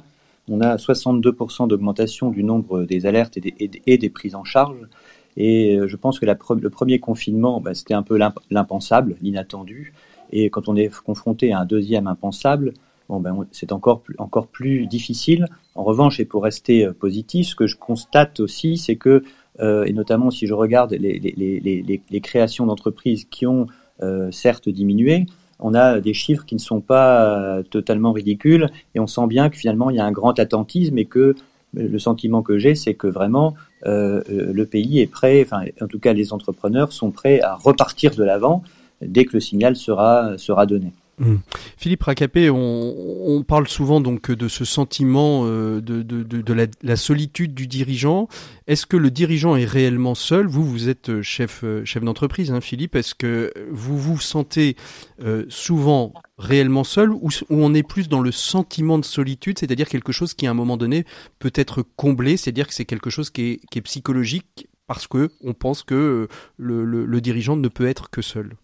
[0.50, 4.88] on a 62% d'augmentation du nombre des alertes et des, prises en charge.
[5.36, 8.18] Et je pense que le premier confinement, bah, c'était un peu
[8.50, 9.94] l'impensable, l'inattendu.
[10.32, 12.74] Et quand on est confronté à un deuxième impensable,
[13.10, 15.48] bon, ben, c'est encore plus, encore plus difficile.
[15.76, 19.24] En revanche, et pour rester positif, ce que je constate aussi, c'est que,
[19.60, 23.68] et notamment si je regarde les, créations d'entreprises qui ont
[24.04, 25.26] euh, certes diminué,
[25.60, 29.50] on a des chiffres qui ne sont pas euh, totalement ridicules et on sent bien
[29.50, 31.34] que finalement il y a un grand attentisme et que euh,
[31.74, 36.14] le sentiment que j'ai, c'est que vraiment le pays est prêt, enfin en tout cas
[36.14, 38.62] les entrepreneurs sont prêts à repartir de l'avant
[39.02, 40.92] dès que le signal sera, sera donné.
[41.20, 41.38] Hmm.
[41.78, 48.28] Philippe Racapé, on, parle souvent donc de ce sentiment euh, de, la, solitude du dirigeant.
[48.68, 50.46] Est-ce que le dirigeant est réellement seul?
[50.46, 52.96] Vous, vous êtes chef, euh, chef d'entreprise, hein, Philippe.
[52.96, 54.76] Est-ce que vous vous sentez
[55.24, 60.12] euh, souvent réellement seul ou, on est plus dans le sentiment de solitude, c'est-à-dire quelque
[60.12, 61.04] chose qui à un moment donné
[61.40, 65.32] peut être comblé, c'est-à-dire que c'est quelque chose qui est, qui est psychologique parce que
[65.44, 66.28] on pense que
[66.58, 68.56] le dirigeant ne peut être que seul?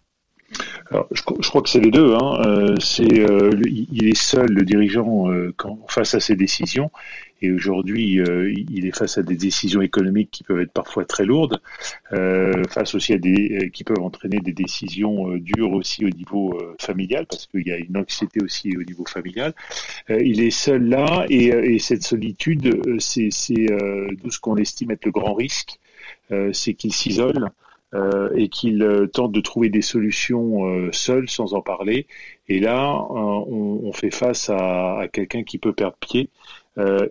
[0.90, 2.14] Alors, je, crois que c'est les deux.
[2.14, 2.42] Hein.
[2.46, 5.54] Euh, euh, il est seul, le dirigeant, euh,
[5.88, 6.90] face à ses décisions.
[7.42, 11.60] Et aujourd'hui, il est face à des décisions économiques qui peuvent être parfois très lourdes,
[12.70, 17.46] face aussi à des qui peuvent entraîner des décisions dures aussi au niveau familial, parce
[17.46, 19.52] qu'il y a une anxiété aussi au niveau familial.
[20.08, 25.10] il est seul là, et, et cette solitude, c'est, c'est ce qu'on estime être le
[25.10, 25.78] grand risque,
[26.52, 27.50] c'est qu'il s'isole.
[27.94, 32.08] Euh, et qu'il euh, tente de trouver des solutions euh, seul, sans en parler.
[32.48, 36.28] Et là, on, fait face à, quelqu'un qui peut perdre pied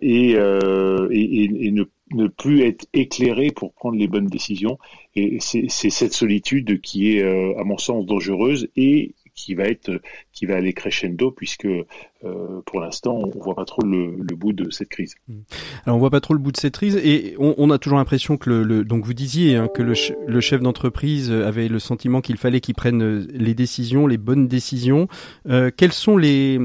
[0.02, 4.78] et, ne, plus être éclairé pour prendre les bonnes décisions.
[5.16, 10.00] Et c'est cette solitude qui est, à mon sens, dangereuse et qui va être
[10.32, 14.52] qui va aller crescendo puisque euh, pour l'instant on voit pas trop le, le, bout
[14.52, 15.14] de cette crise.
[15.28, 15.40] Hmm.
[15.84, 17.98] Alors on voit pas trop le bout de cette crise et on, on a toujours
[17.98, 19.94] l'impression que le, le, donc vous disiez hein, que le,
[20.26, 25.08] le chef d'entreprise avait le sentiment qu'il fallait qu'il prenne les décisions, les bonnes décisions.
[25.48, 26.58] Euh, quelles sont les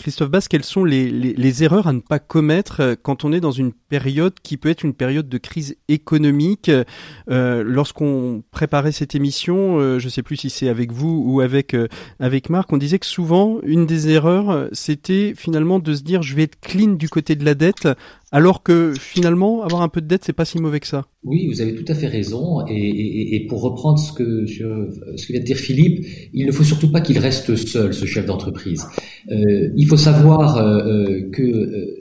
[0.00, 3.50] Christophe Basse, quelles sont les, erreurs à ne pas commettre euh, quand on est dans
[3.50, 6.70] une période qui peut être une période de crise économique?
[7.28, 11.42] Euh, Lorsqu'on préparait cette émission, euh, je ne sais plus si c'est avec vous ou
[11.42, 11.76] avec
[12.18, 16.34] avec Marc, on disait que souvent une des erreurs, c'était finalement de se dire je
[16.34, 17.86] vais être clean du côté de la dette
[18.32, 21.06] alors que finalement, avoir un peu de dette, c'est pas si mauvais que ça.
[21.24, 22.64] Oui, vous avez tout à fait raison.
[22.68, 26.92] Et, pour reprendre ce que, ce que vient de dire Philippe, il ne faut surtout
[26.92, 28.86] pas qu'il reste seul, ce chef d'entreprise.
[29.30, 31.96] Euh, il faut savoir euh, euh, que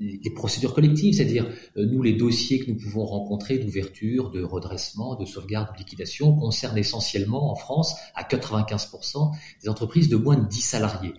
[0.00, 5.24] les procédures collectives, c'est-à-dire nous les dossiers que nous pouvons rencontrer d'ouverture, de redressement, de
[5.24, 9.30] sauvegarde, de liquidation, concernent essentiellement en France à 95%
[9.62, 11.14] des entreprises de moins de 10 salariés.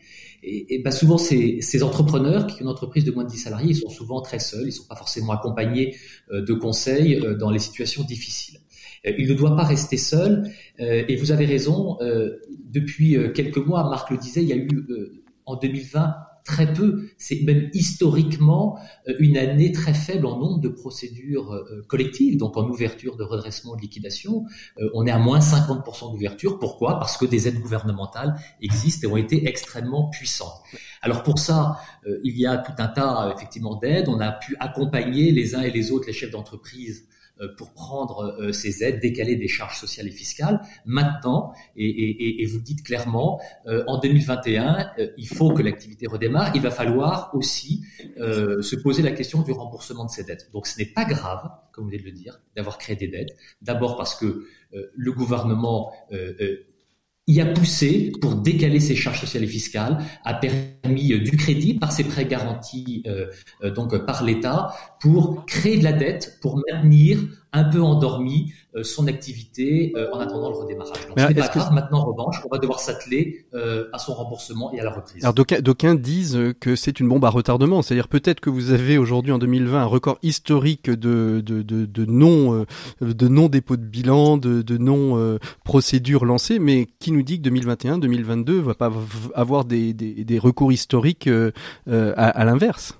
[0.47, 3.71] Et, bah souvent, ces, ces, entrepreneurs qui ont une entreprise de moins de 10 salariés,
[3.71, 5.95] ils sont souvent très seuls, ils ne sont pas forcément accompagnés
[6.31, 8.60] euh, de conseils euh, dans les situations difficiles.
[9.08, 10.49] Euh, il ne doit pas rester seul.
[10.77, 11.97] Et vous avez raison,
[12.69, 14.86] depuis quelques mois, Marc le disait, il y a eu
[15.45, 16.13] en 2020
[16.45, 17.10] très peu.
[17.17, 18.79] C'est même historiquement
[19.10, 23.23] euh, une année très faible en nombre de procédures euh, collectives, donc en ouverture de
[23.23, 24.45] redressement de liquidation.
[24.77, 26.60] Euh, on est à moins 50% d'ouverture.
[26.60, 26.99] Pourquoi?
[26.99, 30.62] Parce que des aides gouvernementales existent et ont été extrêmement puissantes.
[31.01, 31.77] Alors pour ça,
[32.23, 34.08] il y a tout un tas effectivement d'aides.
[34.08, 37.24] On a pu accompagner les uns et les autres les chefs d'entreprise euh,
[37.58, 40.62] pour prendre euh, ces aides, décaler des charges sociales et fiscales.
[40.86, 46.56] Maintenant, et, vous dites clairement, euh, en 2021, il faut que l'activité redémarre.
[46.56, 47.84] Il va falloir aussi
[48.17, 50.50] se poser la question du remboursement de ces dettes.
[50.54, 53.36] Donc ce n'est pas grave, comme vous venez de le dire, d'avoir créé des dettes.
[53.62, 55.91] D'abord parce que le gouvernement
[57.28, 61.74] y a poussé pour décaler ses charges sociales et fiscales, a permis euh, du crédit
[61.74, 63.28] par ses prêts garantis euh,
[63.63, 64.74] euh, donc par l'État
[65.05, 67.19] pour créer de la dette, pour maintenir
[67.53, 71.07] un peu endormi euh, son activité euh, en attendant le redémarrage.
[71.07, 71.73] Donc, c'est pas grave.
[71.73, 75.23] Maintenant, en revanche, on va devoir s'atteler euh, à son remboursement et à la reprise.
[75.23, 77.83] Alors, d'aucuns disent que c'est une bombe à retardement.
[77.83, 82.05] C'est-à-dire peut-être que vous avez aujourd'hui en 2020 un record historique de de de, de
[82.05, 82.65] non
[82.99, 87.43] de non dépôt de bilan, de de non procédures lancées, mais qui nous dit que
[87.43, 88.91] 2021, 2022 va pas
[89.35, 91.29] avoir des des, des recours historiques
[91.87, 92.97] à, à l'inverse?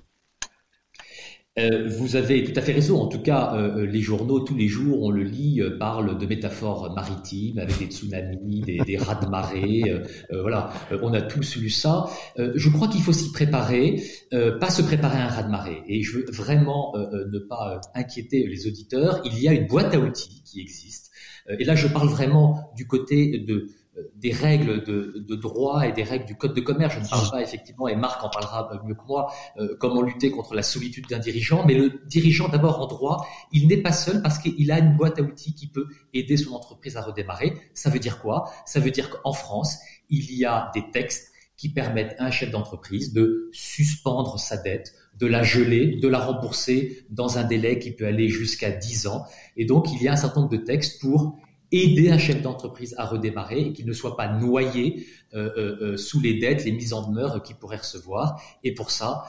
[1.58, 3.00] Euh, vous avez tout à fait raison.
[3.00, 6.26] En tout cas, euh, euh, les journaux, tous les jours, on le lit, parlent de
[6.26, 9.82] métaphores maritimes avec des tsunamis, des, des rats de marée.
[10.30, 12.06] voilà, on a tous lu ça.
[12.36, 15.82] je crois qu'il faut s'y préparer, pas se préparer à un rat de marée.
[15.88, 19.22] Et je veux vraiment ne pas inquiéter les auditeurs.
[19.24, 21.10] Il y a une boîte à outils qui existe.
[21.48, 23.68] et là, je parle vraiment du côté de
[24.14, 26.94] des règles de, de, droit et des règles du code de commerce.
[26.94, 30.30] Je ne parle pas effectivement, et Marc en parlera mieux que moi, euh, comment lutter
[30.30, 31.64] contre la solitude d'un dirigeant.
[31.66, 35.18] Mais le dirigeant, d'abord en droit, il n'est pas seul parce qu'il a une boîte
[35.18, 37.54] à outils qui peut aider son entreprise à redémarrer.
[37.74, 38.50] Ça veut dire quoi?
[38.66, 39.78] Ça veut dire qu'en France,
[40.10, 44.92] il y a des textes qui permettent à un chef d'entreprise de suspendre sa dette,
[45.18, 49.24] de la geler, de la rembourser dans un délai qui peut aller jusqu'à 10 ans.
[49.56, 51.38] Et donc, il y a un certain nombre de textes pour
[51.72, 55.96] aider un chef d'entreprise à redémarrer et qu'il ne soit pas noyé euh, euh, euh,
[55.96, 58.40] sous les dettes, les mises en demeure qu'il pourrait recevoir.
[58.62, 59.24] Et pour ça,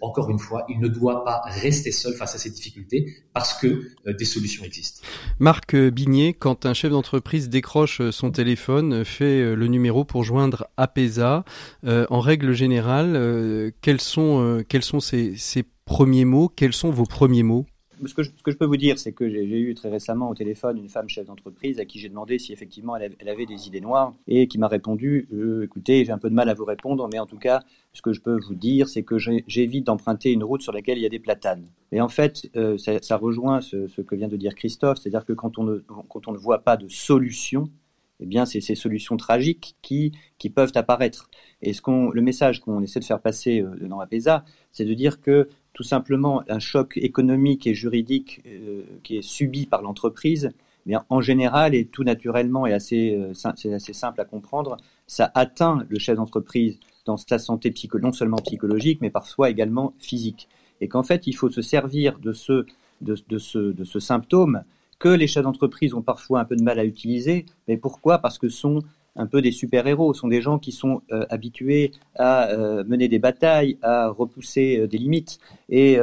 [0.00, 3.82] encore une fois, il ne doit pas rester seul face à ces difficultés parce que
[4.10, 5.02] des solutions existent.
[5.38, 11.44] Marc Bignet, quand un chef d'entreprise décroche son téléphone, fait le numéro pour joindre APESA,
[11.86, 14.62] en règle générale, quels sont,
[15.00, 16.48] ces premiers mots?
[16.48, 17.66] Quels sont vos premiers mots?
[18.04, 20.88] Ce que, je, peux vous dire, c'est que j'ai eu très récemment au téléphone une
[20.88, 24.48] femme chef d'entreprise à qui j'ai demandé si effectivement elle, avait des idées noires et
[24.48, 27.26] qui m'a répondu euh, écoutez, j'ai un peu de mal à vous répondre, mais en
[27.26, 30.72] tout cas, ce que je peux vous dire, c'est que j'évite d'emprunter une route sur
[30.72, 31.66] laquelle il y a des platanes.
[31.92, 35.58] Et en fait, euh, ça, rejoint ce, que vient de dire Christophe, c'est-à-dire que quand
[35.58, 37.70] on ne voit pas de solution,
[38.20, 41.28] eh bien, c'est ces solutions tragiques qui, qui peuvent apparaître.
[41.62, 45.20] Et ce le message qu'on essaie de faire passer euh, dans APESA, c'est de dire
[45.20, 50.50] que tout simplement un choc économique et juridique euh, qui est subi par l'entreprise,
[50.88, 54.76] eh en général et tout naturellement et assez, euh, c'est assez simple à comprendre,
[55.06, 60.48] ça atteint le chef d'entreprise dans sa santé non seulement psychologique, mais parfois également physique.
[60.80, 62.66] Et qu'en fait, il faut se servir de ce,
[63.00, 64.62] de ce, de ce symptôme
[64.98, 67.46] que les chefs d'entreprise ont parfois un peu de mal à utiliser.
[67.68, 68.18] Mais pourquoi?
[68.18, 68.82] Parce que sont
[69.16, 73.18] un peu des super-héros, sont des gens qui sont euh, habitués à euh, mener des
[73.18, 75.98] batailles, à repousser euh, des limites, et,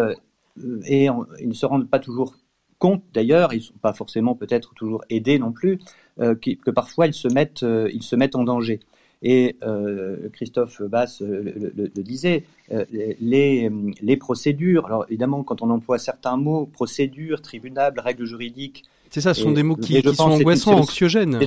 [0.57, 2.35] ils ne se rendent pas toujours
[2.77, 5.79] compte d'ailleurs, ils ne sont pas forcément peut-être toujours aidés non plus,
[6.19, 8.79] que parfois ils se mettent en danger.
[9.23, 9.55] Et
[10.33, 12.43] Christophe Bass le, le disait,
[12.91, 13.69] les,
[14.01, 18.83] les, procédures, alors évidemment quand on emploie certains mots, procédure, tribunal, règles juridiques,
[19.13, 21.39] c'est ça, ce sont des mots qui, sont angoissants, anxiogènes.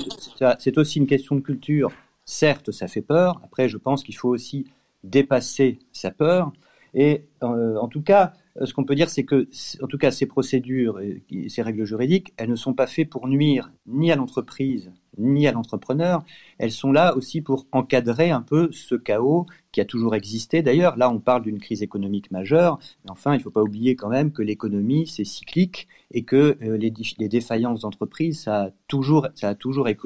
[0.60, 1.90] C'est aussi une question de culture.
[2.24, 3.40] Certes, ça fait peur.
[3.42, 4.66] Après, je pense qu'il faut aussi
[5.02, 6.52] dépasser sa peur.
[6.94, 9.46] Et euh, en tout cas, ce qu'on peut dire, c'est que,
[9.82, 13.28] en tout cas, ces procédures et ces règles juridiques, elles ne sont pas faites pour
[13.28, 16.24] nuire ni à l'entreprise ni à l'entrepreneur.
[16.58, 20.62] Elles sont là aussi pour encadrer un peu ce chaos qui a toujours existé.
[20.62, 23.96] D'ailleurs, là, on parle d'une crise économique majeure, mais enfin, il ne faut pas oublier
[23.96, 29.28] quand même que l'économie, c'est cyclique et que euh, les, défaillances d'entreprise, ça a toujours,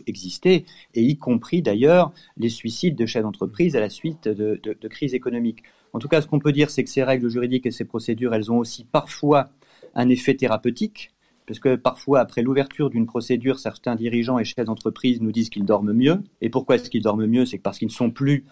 [0.06, 5.14] existé, et y compris d'ailleurs les suicides de chefs d'entreprise à la suite de crises
[5.14, 5.62] économiques.
[5.92, 8.34] En tout cas, ce qu'on peut dire, c'est que ces règles juridiques et ces procédures,
[8.34, 9.50] elles ont aussi parfois
[9.94, 11.10] un effet thérapeutique
[11.50, 15.64] parce que parfois, après l'ouverture d'une procédure, certains dirigeants et chefs d'entreprise nous disent qu'ils
[15.64, 16.22] dorment mieux.
[16.40, 17.44] Et pourquoi est-ce qu'ils dorment mieux?
[17.44, 18.44] C'est parce qu'ils ne sont plus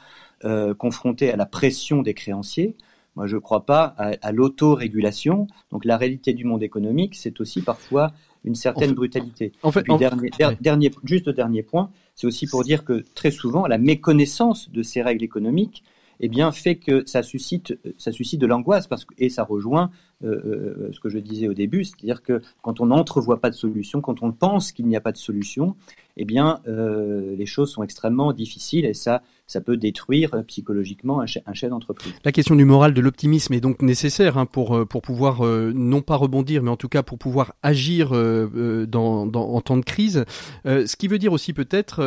[0.44, 2.74] euh, confrontés à la pression des créanciers.
[3.14, 5.46] Moi, je ne crois pas à, à l'autorégulation.
[5.70, 8.10] Donc, la réalité du monde économique, c'est aussi parfois
[8.42, 9.52] une certaine brutalité.
[9.62, 13.78] En fait, dernier, dernier, juste dernier point, c'est aussi pour dire que très souvent, la
[13.78, 15.84] méconnaissance de ces règles économiques
[16.20, 19.90] eh bien, fait que ça suscite, ça suscite de l'angoisse parce que, et ça rejoint
[20.24, 23.54] euh, euh, ce que je disais au début, c'est-à-dire que quand on n'entrevoit pas de
[23.54, 25.76] solution, quand on pense qu'il n'y a pas de solution,
[26.16, 31.26] eh bien, euh, les choses sont extrêmement difficiles et ça, ça peut détruire psychologiquement un,
[31.26, 32.12] chef d'entreprise.
[32.24, 36.16] La question du moral, de l'optimisme est donc nécessaire hein, pour pour pouvoir non pas
[36.16, 40.24] rebondir, mais en tout cas pour pouvoir agir dans, dans, en temps de crise.
[40.64, 41.98] ce qui veut dire aussi peut-être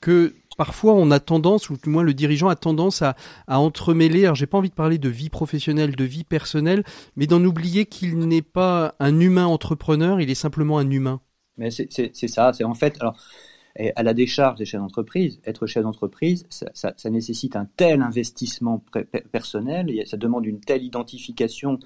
[0.00, 3.16] que parfois on a tendance, ou du moins le dirigeant a tendance à,
[3.46, 6.84] à entremêler, alors j'ai pas envie de parler de vie professionnelle, de vie personnelle,
[7.16, 11.22] mais d'en oublier qu'il n'est pas un humain entrepreneur, il est simplement un humain.
[11.56, 13.16] Mais c'est ça, c'est en fait, alors,
[13.96, 18.84] à la décharge des chefs d'entreprise, être chef d'entreprise, ça, nécessite un tel investissement
[19.30, 21.78] personnel, ça demande une telle identification,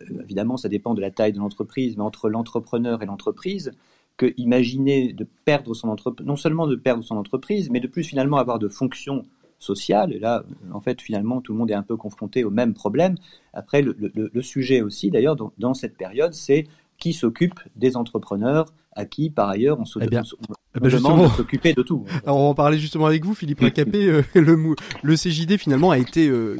[0.00, 3.72] euh, évidemment ça dépend de la taille de l'entreprise, mais entre l'entrepreneur et l'entreprise,
[4.16, 8.04] que imaginer de perdre son entreprise, non seulement de perdre son entreprise, mais de plus
[8.04, 9.24] finalement avoir de fonctions
[9.58, 10.12] sociales.
[10.12, 13.16] Et là, en fait, finalement, tout le monde est un peu confronté au même problème.
[13.52, 16.66] Après, le, sujet aussi, d'ailleurs, dans, cette période, c'est
[16.98, 21.30] qui s'occupe des entrepreneurs à qui, par ailleurs, on se, eh bien, on, eh demande
[21.30, 22.04] de s'occuper de tout.
[22.24, 24.06] Alors, on parler justement avec vous, Philippe Lacapé.
[24.06, 26.56] Euh, le, le CJD, finalement, a été euh,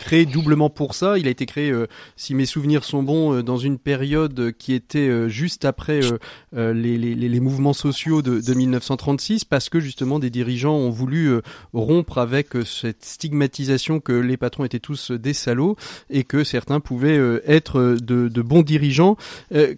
[0.00, 1.18] créé doublement pour ça.
[1.18, 5.28] Il a été créé, euh, si mes souvenirs sont bons, dans une période qui était
[5.28, 6.00] juste après
[6.52, 11.32] les, les, les, mouvements sociaux de, de, 1936, parce que justement, des dirigeants ont voulu
[11.72, 15.76] rompre avec cette stigmatisation que les patrons étaient tous des salauds
[16.10, 19.16] et que certains pouvaient être de, de, bons dirigeants.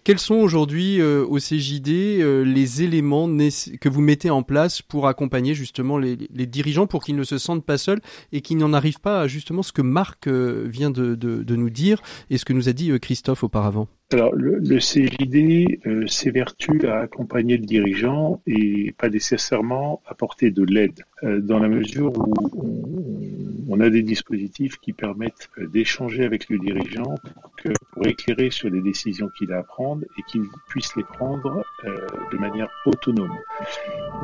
[0.05, 2.00] quels sont aujourd'hui au CJD
[2.45, 7.25] les éléments que vous mettez en place pour accompagner justement les, dirigeants pour qu'ils ne
[7.25, 8.01] se sentent pas seuls
[8.33, 12.39] et qu'ils n'en arrivent pas à justement ce que Marc vient de, nous dire et
[12.39, 17.57] ce que nous a dit Christophe auparavant alors, le, le CJD euh, s'évertue à accompagner
[17.57, 23.81] le dirigeant et pas nécessairement apporter de l'aide, euh, dans la mesure où on, on,
[23.81, 28.69] a des dispositifs qui permettent euh, d'échanger avec le dirigeant pour, que, pour, éclairer sur
[28.69, 31.97] les décisions qu'il a à prendre et qu'il puisse les prendre euh,
[32.33, 33.37] de manière autonome.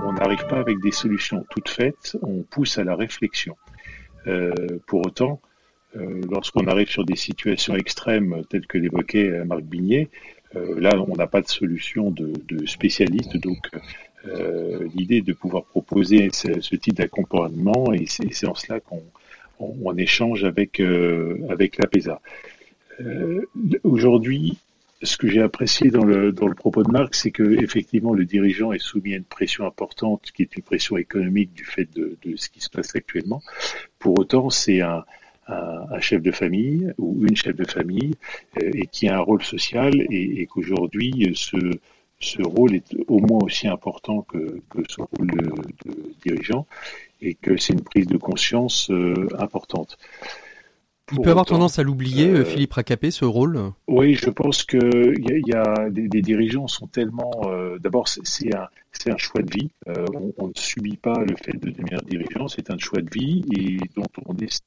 [0.05, 3.57] On n'arrive pas avec des solutions toutes faites, on pousse à la réflexion.
[4.27, 4.53] Euh,
[4.87, 5.41] pour autant,
[5.95, 10.09] lorsqu'on arrive sur des situations extrêmes telles que l'évoquait euh, Marc Bignet,
[10.55, 13.71] euh, là, on n'a pas de solution de, de spécialiste, donc
[14.97, 19.05] l'idée de pouvoir proposer ce, type d'accompagnement, et c'est en cela qu'on
[19.61, 20.81] on, échange avec,
[21.49, 22.21] avec l'APESA.
[23.85, 24.59] Aujourd'hui,
[25.03, 28.25] ce que j'ai apprécié dans le, dans le propos de Marc, c'est que effectivement le
[28.25, 32.19] dirigeant est soumis à une pression importante, qui est une pression économique du fait de,
[32.23, 33.43] de ce qui se passe actuellement.
[34.01, 35.05] Pour autant, c'est un,
[35.49, 38.15] un, chef de famille ou une chef de famille
[38.63, 41.57] euh, et qui a un rôle social et, qu'aujourd'hui ce,
[42.21, 45.53] ce rôle est au moins aussi important que, que son rôle de,
[46.25, 46.67] dirigeant
[47.21, 49.97] et que c'est une prise de conscience euh, importante.
[51.13, 53.71] Il peut avoir tendance à l'oublier, euh, Philippe Racapé, ce rôle?
[53.87, 57.31] Oui, je pense que y y a des, des, dirigeants sont tellement.
[57.79, 58.67] D'abord, c'est un,
[59.07, 59.71] un choix de vie.
[59.87, 63.45] on, on, ne subit pas le fait de devenir dirigeant, c'est un choix de vie
[63.57, 64.61] et dont on est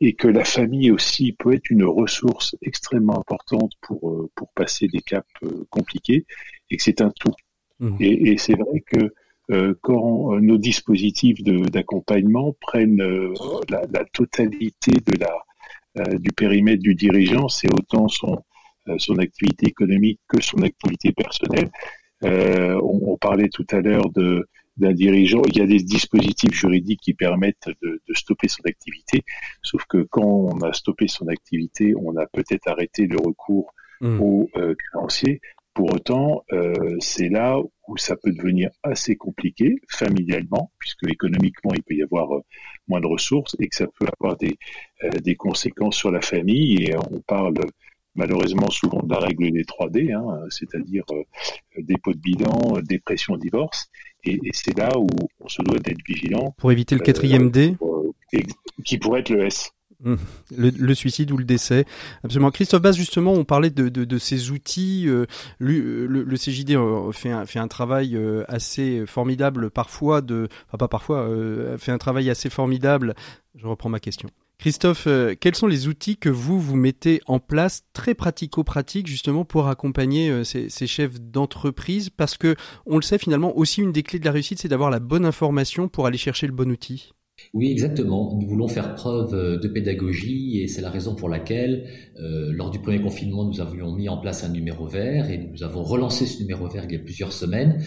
[0.00, 4.88] et que la famille aussi peut être une ressource extrêmement importante pour, euh, pour passer
[4.88, 6.26] des caps euh, compliqués
[6.70, 7.34] et que c'est un tout.
[7.80, 7.96] Mmh.
[8.00, 9.12] Et, et c'est vrai que
[9.50, 13.02] euh, quand nos dispositifs d'accompagnement prennent
[13.68, 18.42] la, la, totalité de la, du périmètre du dirigeant, c'est autant son,
[18.96, 21.70] son activité économique que son activité personnelle.
[22.22, 25.42] On, on, parlait tout à l'heure de d'un dirigeant.
[25.46, 29.22] Il y a des dispositifs juridiques qui permettent de, de, stopper son activité,
[29.62, 34.20] sauf que quand on a stoppé son activité, on a peut-être arrêté le recours mmh.
[34.20, 35.40] aux euh, créanciers.
[35.74, 37.58] Pour autant, euh, c'est là
[37.88, 42.40] où ça peut devenir assez compliqué familialement, puisque économiquement, il peut y avoir euh,
[42.86, 44.56] moins de ressources et que ça peut avoir des,
[45.02, 46.84] euh, des conséquences sur la famille.
[46.84, 47.56] Et on parle
[48.14, 51.24] malheureusement souvent de la règle des 3D, hein, c'est-à-dire euh,
[51.78, 53.90] dépôt de bilan, dépression, divorce.
[54.26, 55.06] Et, et c'est là où
[55.40, 56.54] on se doit d'être vigilant.
[56.58, 58.40] Pour éviter le quatrième D euh,
[58.84, 59.72] Qui pourrait être le S.
[60.04, 60.18] Hum,
[60.54, 61.86] le, le, suicide ou le décès.
[62.24, 62.50] Absolument.
[62.50, 65.04] Christophe Bass, justement, on parlait de, de, de ces outils.
[65.08, 65.24] Euh,
[65.58, 70.76] le, le, CJD euh, fait un, fait un travail euh, assez formidable parfois, de, enfin
[70.76, 71.26] pas parfois,
[71.78, 73.14] fait un travail assez formidable.
[73.54, 74.28] Je reprends ma question.
[74.58, 79.44] Christophe, euh, quels sont les outils que vous, vous mettez en place très pratico-pratiques justement
[79.44, 82.10] pour accompagner euh, ces, chefs d'entreprise?
[82.10, 82.54] Parce que,
[82.86, 85.26] on le sait finalement, aussi une des clés de la réussite, c'est d'avoir la bonne
[85.26, 87.12] information pour aller chercher le bon outil.
[87.52, 88.38] Oui, exactement.
[88.40, 92.78] Nous voulons faire preuve euh, de pédagogie et c'est la raison pour laquelle, lors du
[92.78, 96.40] premier confinement, nous avions mis en place un numéro vert et nous avons relancé ce
[96.40, 97.82] numéro vert il y a plusieurs semaines,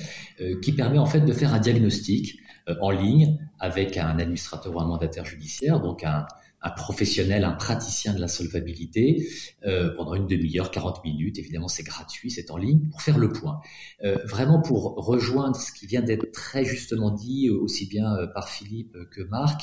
[0.61, 2.37] qui permet en fait de faire un diagnostic
[2.81, 6.25] en ligne avec un administrateur ou un mandataire judiciaire, donc un,
[6.71, 9.27] professionnel, un praticien de la solvabilité
[9.65, 11.39] euh, pendant une demi-heure, 40 minutes.
[11.39, 13.59] Évidemment, c'est gratuit, c'est en ligne, pour faire le point.
[14.03, 18.49] Euh, vraiment pour rejoindre ce qui vient d'être très justement dit, euh, aussi bien par
[18.49, 19.61] Philippe que Marc,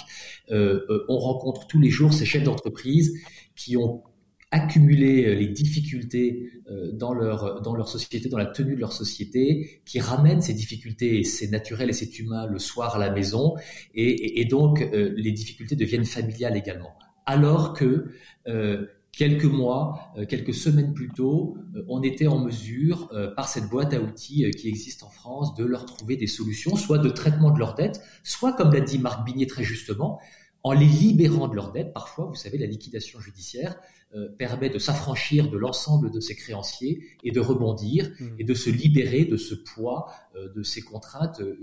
[0.51, 3.19] on rencontre tous les jours ces chefs d'entreprise
[3.57, 4.03] qui ont
[4.51, 6.49] accumuler les difficultés
[6.93, 11.23] dans leur, dans leur société, dans la tenue de leur société, qui ramènent ces difficultés,
[11.25, 13.55] c'est naturel et c'est humain, le soir à la maison,
[13.95, 16.95] et, donc les difficultés deviennent familiales également.
[17.27, 18.07] Alors que
[18.49, 23.69] euh, quelques mois, euh, quelques semaines plus tôt, euh, on était en mesure, par cette
[23.69, 27.51] boîte à outils qui existe en France, de leur trouver des solutions, soit de traitement
[27.51, 30.21] de leurs dettes, soit, comme l'a dit Marc Bignet très justement,
[30.65, 31.93] en les libérant de leurs dettes.
[31.93, 34.04] Parfois, vous savez, la liquidation judiciaire euh,
[34.39, 38.27] permet de s'affranchir de l'ensemble de ses créanciers et de rebondir mmh.
[38.39, 40.07] et de se libérer de ce poids,
[40.37, 41.59] euh, de ces contraintes euh,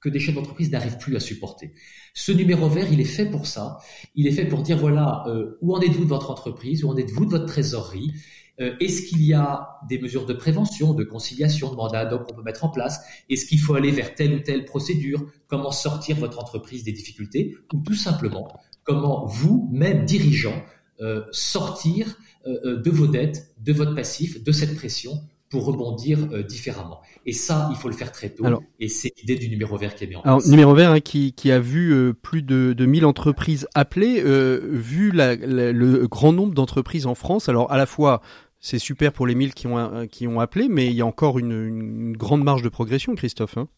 [0.00, 1.72] que des chefs d'entreprise n'arrivent plus à supporter.
[2.12, 3.78] Ce numéro vert, il est fait pour ça.
[4.14, 5.24] Il est fait pour dire, voilà,
[5.62, 8.12] où en êtes-vous de votre entreprise, où en êtes-vous de votre trésorerie
[8.58, 12.42] Est-ce qu'il y a des mesures de prévention, de conciliation, de mandat ad qu'on peut
[12.42, 13.00] mettre en place?
[13.30, 15.24] Est-ce qu'il faut aller vers telle ou telle procédure?
[15.46, 17.56] Comment sortir votre entreprise des difficultés?
[17.72, 20.83] Ou tout simplement, comment vous, même dirigeant, euh,
[21.30, 22.16] sortir
[22.46, 27.00] euh, euh, de vos dettes, de votre passif, de cette pression pour rebondir différemment.
[27.26, 28.44] Et ça, il faut le faire très tôt.
[28.80, 30.32] et c'est l'idée du numéro vert qui est mis en place.
[30.32, 35.12] Alors, numéro vert hein, qui, qui, a vu plus de, de 1000 entreprises appelées, vu
[35.12, 37.48] la, le grand nombre d'entreprises en France.
[37.48, 38.20] Alors, à la fois,
[38.58, 41.38] c'est super pour les 1000 qui ont, qui ont appelé, mais il y a encore
[41.38, 43.56] une, une grande marge de progression, Christophe.
[43.56, 43.68] Hein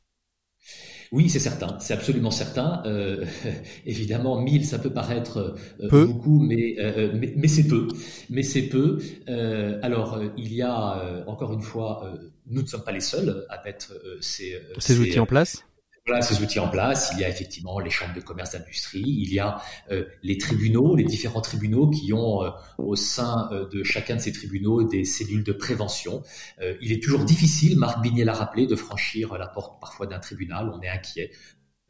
[1.13, 2.83] Oui, c'est certain, c'est absolument certain.
[2.87, 3.25] Euh,
[3.87, 7.89] évidemment, 1000, ça peut paraître euh, beaucoup, mais, euh, mais, mais c'est peu.
[8.31, 8.99] Mais c'est peu.
[9.29, 12.13] Euh, alors, il y a, encore une fois,
[12.47, 15.66] nous ne sommes pas les seuls à mettre ces, ces outils en place
[16.07, 17.11] voilà ces outils en place.
[17.15, 20.95] Il y a effectivement les chambres de commerce d'industrie, il y a euh, les tribunaux,
[20.95, 25.05] les différents tribunaux qui ont euh, au sein euh, de chacun de ces tribunaux des
[25.05, 26.23] cellules de prévention.
[26.81, 30.71] il est toujours difficile, Marc Bignet l'a rappelé, de franchir la porte parfois d'un tribunal.
[30.73, 31.33] On est inquiet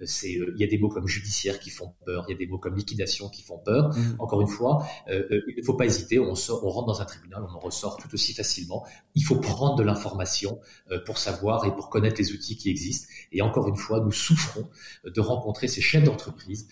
[0.05, 2.38] c'est euh, il y a des mots comme judiciaire qui font peur, il y a
[2.38, 3.88] des mots comme liquidation qui font peur.
[3.88, 4.16] Mmh.
[4.18, 6.18] Encore une fois, euh, euh, il ne faut pas hésiter.
[6.18, 8.84] On sort, on rentre dans un tribunal, on en ressort tout aussi facilement.
[9.14, 10.61] Il faut prendre de l'information
[11.05, 13.09] pour savoir et pour connaître les outils qui existent.
[13.32, 14.68] Et encore une fois, nous souffrons
[15.05, 16.68] de rencontrer ces chefs d'entreprise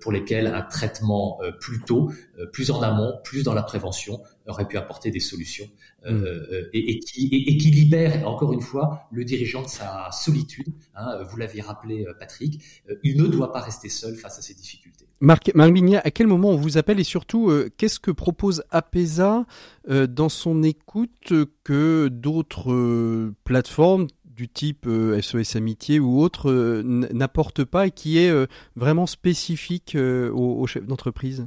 [0.00, 2.10] pour lesquels un traitement plus tôt,
[2.52, 5.68] plus en amont, plus dans la prévention aurait pu apporter des solutions
[6.06, 6.24] euh, mm.
[6.24, 10.66] euh, et, qui, et, qui, libère encore une fois le dirigeant de sa solitude.
[10.96, 12.60] Hein, vous l'aviez rappelé, euh, Patrick,
[13.04, 15.06] il ne doit pas rester seul face à ces difficultés.
[15.20, 15.72] Marc, Marc
[16.04, 19.46] à quel moment on vous appelle et surtout, qu'est-ce que propose Apesa
[19.88, 21.32] dans son écoute
[21.62, 24.88] que d'autres plateformes du type
[25.20, 28.32] SOS Amitié ou autres n'apportent pas et qui est
[28.74, 31.46] vraiment spécifique aux chefs d'entreprise?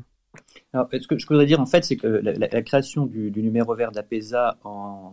[0.92, 4.58] Ce que je voudrais dire, en fait, c'est que la, création du, numéro vert d'APESA
[4.64, 5.12] en,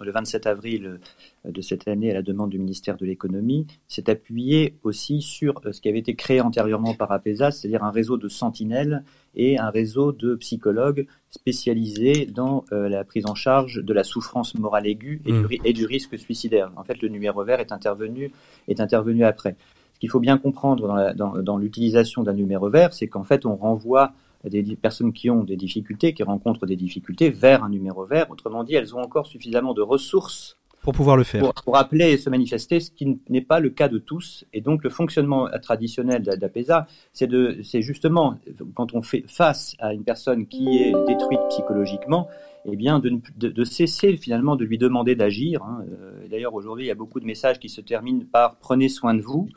[0.00, 1.00] le 27 avril
[1.46, 5.60] euh, de cette année à la demande du ministère de l'économie s'est appuyée aussi sur
[5.64, 9.58] euh, ce qui avait été créé antérieurement par APESA, c'est-à-dire un réseau de sentinelles et
[9.58, 14.86] un réseau de psychologues spécialisés dans euh, la prise en charge de la souffrance morale
[14.86, 16.72] aiguë et, du, et, du, risque suicidaire.
[16.76, 18.32] En fait, le numéro vert est intervenu,
[18.68, 19.56] est intervenu après.
[19.94, 24.12] Ce qu'il faut bien comprendre dans l'utilisation d'un numéro vert, c'est qu'en fait, on renvoie
[24.44, 28.30] des personnes qui ont des difficultés, qui rencontrent des difficultés, vers un numéro vert.
[28.30, 31.52] Autrement dit, elles ont encore suffisamment de ressources pour pouvoir le faire.
[31.64, 34.46] Pour, appeler et se manifester, ce qui n'est pas le cas de tous.
[34.54, 38.38] Et donc, le fonctionnement traditionnel d'APESA, c'est justement,
[38.74, 42.28] quand on fait face à une personne qui est détruite psychologiquement,
[42.64, 45.62] eh bien, de, de, cesser finalement de lui demander d'agir.
[45.62, 45.84] Hein.
[45.90, 49.14] Euh, d'ailleurs, aujourd'hui, il y a beaucoup de messages qui se terminent par prenez soin
[49.14, 49.48] de vous.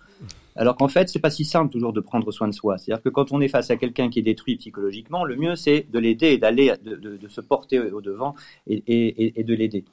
[0.55, 2.77] Alors qu'en fait, c'est pas si simple toujours de prendre soin de soi.
[2.77, 5.87] C'est-à-dire que quand on est face à quelqu'un qui est détruit psychologiquement, le mieux c'est
[5.89, 8.35] de l'aider et d'aller, de, se porter au devant
[8.67, 9.85] et de l'aider.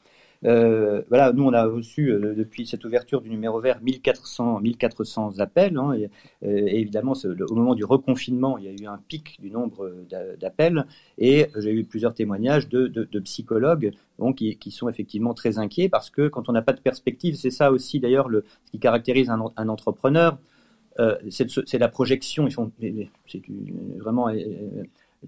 [0.44, 5.40] Euh, voilà, nous on a reçu euh, depuis cette ouverture du numéro vert 1400, 1400
[5.40, 5.76] appels.
[5.76, 6.10] Hein, et,
[6.44, 9.92] euh, évidemment, au moment du reconfinement, il y a eu un pic du nombre
[10.40, 10.86] d'appels
[11.18, 16.28] et j'ai eu plusieurs témoignages de, psychologues bon, qui, sont effectivement très inquiets parce que
[16.28, 19.68] quand on n'a pas de perspective, c'est ça aussi d'ailleurs le, ce qui caractérise un,
[19.68, 20.38] entrepreneur.
[21.30, 22.48] C'est la projection.
[22.50, 23.42] C'est
[23.98, 24.28] vraiment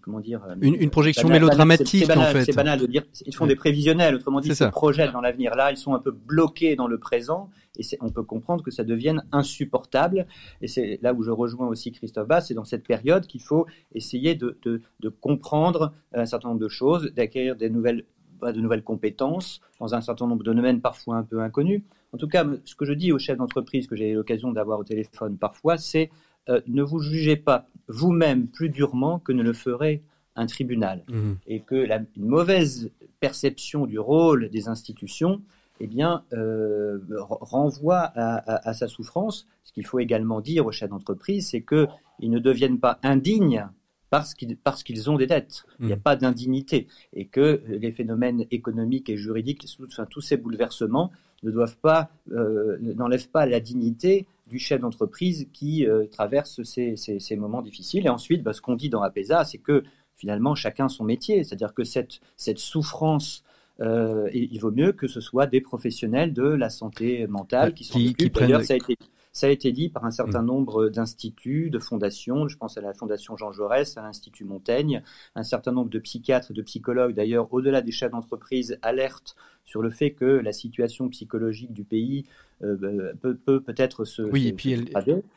[0.01, 2.45] comment dire euh, une, une projection mélodramatique en fait.
[2.45, 5.55] C'est banal de dire ils font des prévisionnels, autrement dit ils se projettent dans l'avenir.
[5.57, 8.85] Là, ils sont un peu bloqués dans le présent et on peut comprendre que ça
[8.85, 10.27] devienne insupportable.
[10.61, 13.67] Et c'est là où je rejoins aussi Christophe Bass, c'est dans cette période qu'il faut
[13.95, 18.05] essayer de, de, de, comprendre un certain nombre de choses, d'acquérir des nouvelles
[18.43, 21.83] de nouvelles compétences dans un certain nombre de domaines parfois un peu inconnus.
[22.13, 24.85] En tout cas, ce que je dis aux chefs d'entreprise que j'ai l'occasion d'avoir au
[24.85, 26.11] téléphone parfois, c'est
[26.51, 30.03] euh, ne vous jugez pas vous-même plus durement que ne le ferait
[30.37, 31.05] un tribunal.
[31.09, 31.33] Mmh.
[31.47, 32.91] Et que la, une mauvaise
[33.21, 35.43] perception du rôle des institutions
[35.81, 39.47] eh bien, euh, renvoie à, sa souffrance.
[39.65, 43.67] Ce qu'il faut également dire aux chefs d'entreprise, c'est qu'ils ne deviennent pas indignes
[44.11, 45.65] parce qu'ils parce qu'ils ont des dettes.
[45.79, 46.01] Il n'y a mmh.
[46.01, 49.67] pas d'indignité et que les phénomènes économiques et juridiques,
[50.11, 55.87] tous ces bouleversements, ne doivent pas euh, n'enlèvent pas la dignité du chef d'entreprise qui
[55.87, 58.05] euh, traverse ces, ces, moments difficiles.
[58.05, 59.85] Et ensuite, bah, ce qu'on dit dans APESA, c'est que
[60.17, 61.45] finalement, chacun son métier.
[61.45, 63.45] C'est-à-dire que cette, cette souffrance,
[63.81, 67.99] euh, il vaut mieux que ce soit des professionnels de la santé mentale qui sont
[67.99, 68.63] qui, qui prennent...
[68.63, 68.97] ça a été
[69.33, 70.47] ça a été dit par un certain mm.
[70.47, 72.49] nombre d'instituts, de fondations.
[72.49, 75.03] Je pense à la Fondation Jean Jaurès, à l'Institut Montaigne.
[75.35, 79.83] Un certain nombre de psychiatres et de psychologues, d'ailleurs, au-delà des chefs d'entreprise, alertent sur
[79.83, 82.25] le fait que la situation psychologique du pays
[82.63, 82.89] euh, bah,
[83.21, 84.23] peut, peut peut-être se.
[84.23, 84.77] Oui, et puis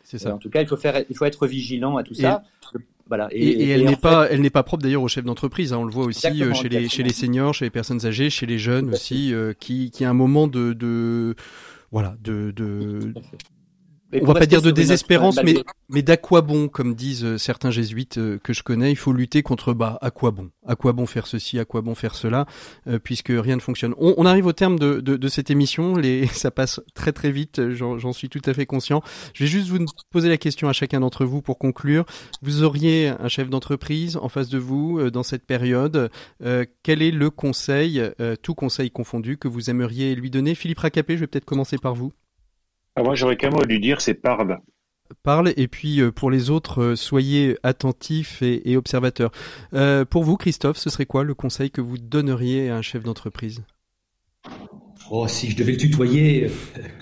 [0.04, 0.34] c'est ça.
[0.34, 2.44] En tout cas, il faut faire, il faut être vigilant à tout ça.
[3.08, 3.28] Voilà.
[3.32, 5.74] Et, elle n'est pas, elle n'est pas propre d'ailleurs aux chefs d'entreprise.
[5.74, 5.80] Hein.
[5.80, 8.46] On le voit aussi euh, chez les chez les seniors, chez les personnes âgées, chez
[8.46, 11.36] les jeunes aussi, euh, qui qui a un moment de, de
[11.91, 13.14] voilà de, de
[14.22, 15.55] on va pas dire de désespérance, mais,
[15.89, 19.14] mais d'à quoi bon, comme disent euh, certains jésuites euh, que je connais, il faut
[19.14, 22.16] lutter contre bah à quoi bon, à quoi bon faire ceci, à quoi bon faire
[22.16, 22.45] cela,
[22.88, 23.93] euh, puisque rien ne fonctionne.
[23.97, 27.32] On, on arrive au terme de, de, de, cette émission, les, ça passe très très
[27.32, 29.01] vite, j'en suis tout à fait conscient.
[29.34, 32.05] Je vais juste vous poser la question à chacun d'entre vous pour conclure.
[32.41, 36.09] Vous auriez un chef d'entreprise en face de vous dans cette période.
[36.84, 38.01] quel est le conseil,
[38.41, 40.55] tout conseil confondu, que vous aimeriez lui donner?
[40.55, 42.14] Philippe Racapé, je vais peut-être commencer par vous.
[42.96, 44.60] Ah, Moi, j'aurais qu'un mot à lui dire, c'est parle.
[45.22, 49.32] Parle, et puis pour les autres, soyez attentifs et, observateurs.
[50.10, 53.64] pour vous, Christophe, ce serait quoi le conseil que vous donneriez à un chef d'entreprise?
[55.12, 56.50] Oh, si je devais le tutoyer,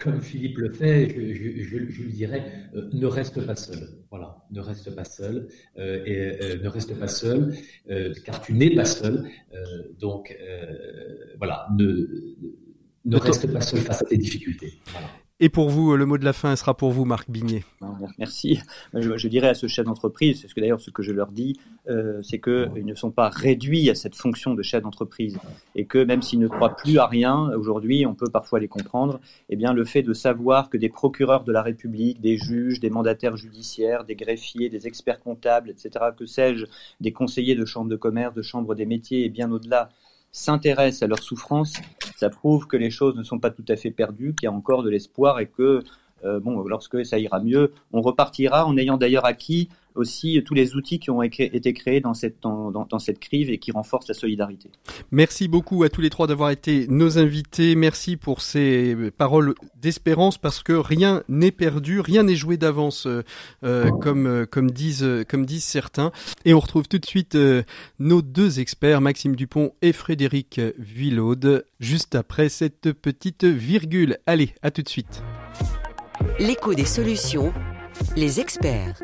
[0.03, 2.43] comme Philippe le fait, je, lui dirais
[2.75, 3.87] euh, ne reste pas seul.
[4.09, 7.55] Voilà, ne reste pas seul euh, et euh, ne reste pas seul,
[8.25, 9.29] car tu n'es pas seul.
[9.99, 10.35] donc
[11.37, 12.35] voilà, ne,
[13.05, 14.73] ne reste pas seul face à tes difficultés.
[14.91, 15.07] Voilà.
[15.43, 17.63] Et pour vous, le mot de la fin sera pour vous, Marc Bignet.
[18.19, 18.59] Merci.
[18.93, 21.57] Je, dirais à ce chef d'entreprise, c'est ce que d'ailleurs ce que je leur dis,
[21.89, 25.39] euh, c'est qu'ils ne sont pas réduits à cette fonction de chef d'entreprise
[25.73, 29.19] et que même s'ils ne croient plus à rien aujourd'hui, on peut parfois les comprendre.
[29.49, 32.91] Eh bien, le fait de savoir que des procureurs de la République, des juges, des
[32.91, 36.65] mandataires judiciaires, des greffiers, des experts comptables, etc., que sais-je,
[36.99, 39.89] des conseillers de chambre de commerce, de chambre des métiers et bien au-delà,
[40.31, 41.73] s'intéressent à leurs souffrances,
[42.17, 44.51] ça prouve que les choses ne sont pas tout à fait perdues, qu'il y a
[44.51, 45.83] encore de l'espoir et que,
[46.23, 50.99] bon, lorsque ça ira mieux, on repartira en ayant d'ailleurs acquis aussi tous les outils
[50.99, 52.39] qui ont été créés dans cette,
[53.19, 54.69] crise et qui renforcent la solidarité.
[55.11, 57.75] Merci beaucoup à tous les trois d'avoir été nos invités.
[57.75, 63.23] Merci pour ces paroles d'espérance parce que rien n'est perdu, rien n'est joué d'avance euh,
[63.63, 65.25] euh comme, euh, disent,
[65.59, 66.11] certains.
[66.45, 67.63] Et on retrouve tout de suite euh,
[67.99, 74.17] nos deux experts, Maxime Dupont et Frédéric Villaude, juste après cette petite virgule.
[74.25, 75.21] Allez, à tout de suite.
[76.39, 77.53] L'écho des solutions
[78.15, 79.01] les experts.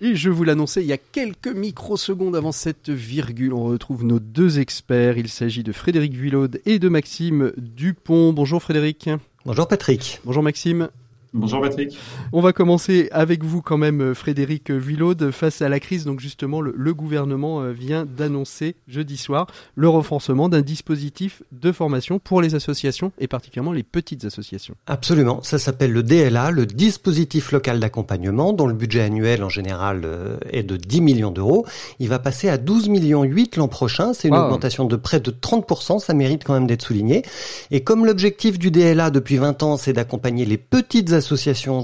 [0.00, 4.20] Et je vous l'annonçais il y a quelques microsecondes avant cette virgule, on retrouve nos
[4.20, 5.18] deux experts.
[5.18, 8.32] Il s'agit de Frédéric Vuillaude et de Maxime Dupont.
[8.32, 9.10] Bonjour Frédéric.
[9.44, 10.20] Bonjour Patrick.
[10.24, 10.88] Bonjour Maxime.
[11.36, 11.98] Bonjour Patrick.
[12.32, 15.32] On va commencer avec vous quand même, euh, Frédéric Vuillaude.
[15.32, 20.48] Face à la crise, donc justement, le, gouvernement euh, vient d'annoncer jeudi soir le renforcement
[20.48, 24.76] d'un dispositif de formation pour les associations et particulièrement les petites associations.
[24.86, 25.42] Absolument.
[25.42, 30.36] Ça s'appelle le DLA, le dispositif local d'accompagnement, dont le budget annuel en général euh,
[30.52, 31.66] est de 10 millions d'euros.
[31.98, 34.12] Il va passer à 12 millions 8 l'an prochain.
[34.12, 35.98] C'est une augmentation de près de 30%.
[35.98, 37.24] Ça mérite quand même d'être souligné.
[37.72, 41.23] Et comme l'objectif du DLA depuis 20 ans, c'est d'accompagner les petites associations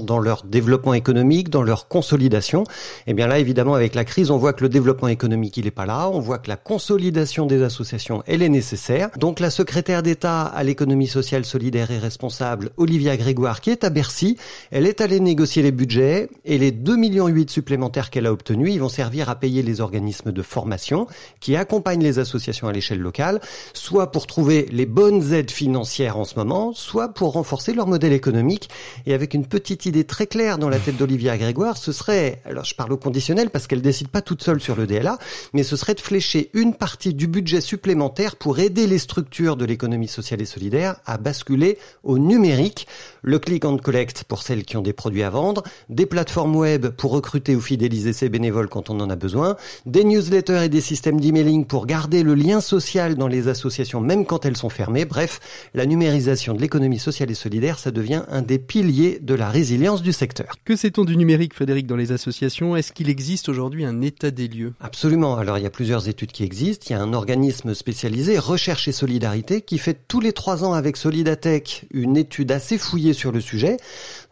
[0.05, 2.63] dans leur développement économique, dans leur consolidation.
[2.63, 5.65] Et eh bien là, évidemment, avec la crise, on voit que le développement économique, il
[5.65, 6.09] n'est pas là.
[6.09, 9.09] On voit que la consolidation des associations, elle est nécessaire.
[9.17, 13.89] Donc la secrétaire d'État à l'économie sociale, solidaire et responsable, Olivia Grégoire, qui est à
[13.89, 14.37] Bercy,
[14.71, 18.79] elle est allée négocier les budgets et les 2,8 millions supplémentaires qu'elle a obtenus, ils
[18.79, 21.07] vont servir à payer les organismes de formation
[21.39, 23.41] qui accompagnent les associations à l'échelle locale,
[23.73, 28.13] soit pour trouver les bonnes aides financières en ce moment, soit pour renforcer leur modèle
[28.13, 28.69] économique
[29.05, 32.65] et avec une petite idée très claire dans la tête d'Olivia Grégoire, ce serait, alors
[32.65, 35.17] je parle au conditionnel parce qu'elle décide pas toute seule sur le DLA,
[35.53, 39.65] mais ce serait de flécher une partie du budget supplémentaire pour aider les structures de
[39.65, 42.87] l'économie sociale et solidaire à basculer au numérique,
[43.21, 46.87] le click and collect pour celles qui ont des produits à vendre, des plateformes web
[46.87, 49.55] pour recruter ou fidéliser ses bénévoles quand on en a besoin,
[49.85, 54.25] des newsletters et des systèmes d'emailing pour garder le lien social dans les associations même
[54.25, 55.05] quand elles sont fermées.
[55.05, 55.39] Bref,
[55.73, 60.01] la numérisation de l'économie sociale et solidaire, ça devient un des piliers de la résilience
[60.01, 60.55] du secteur.
[60.65, 62.75] Que sait-on du numérique, Frédéric, dans les associations?
[62.75, 64.73] Est-ce qu'il existe aujourd'hui un état des lieux?
[64.79, 65.37] Absolument.
[65.37, 66.85] Alors, il y a plusieurs études qui existent.
[66.89, 70.73] Il y a un organisme spécialisé, Recherche et Solidarité, qui fait tous les trois ans
[70.73, 73.77] avec Solidatech une étude assez fouillée sur le sujet.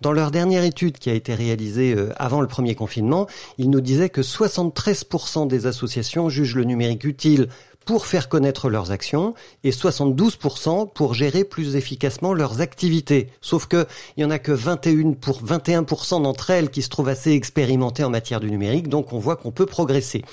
[0.01, 3.27] Dans leur dernière étude qui a été réalisée euh, avant le premier confinement,
[3.57, 7.49] ils nous disaient que 73% des associations jugent le numérique utile
[7.89, 9.33] pour faire connaître leurs actions
[9.63, 13.29] et 72% pour gérer plus efficacement leurs activités.
[13.41, 17.09] Sauf que il y en a que 21 pour 21% d'entre elles qui se trouvent
[17.09, 20.23] assez expérimentées en matière du numérique, donc on voit qu'on peut progresser.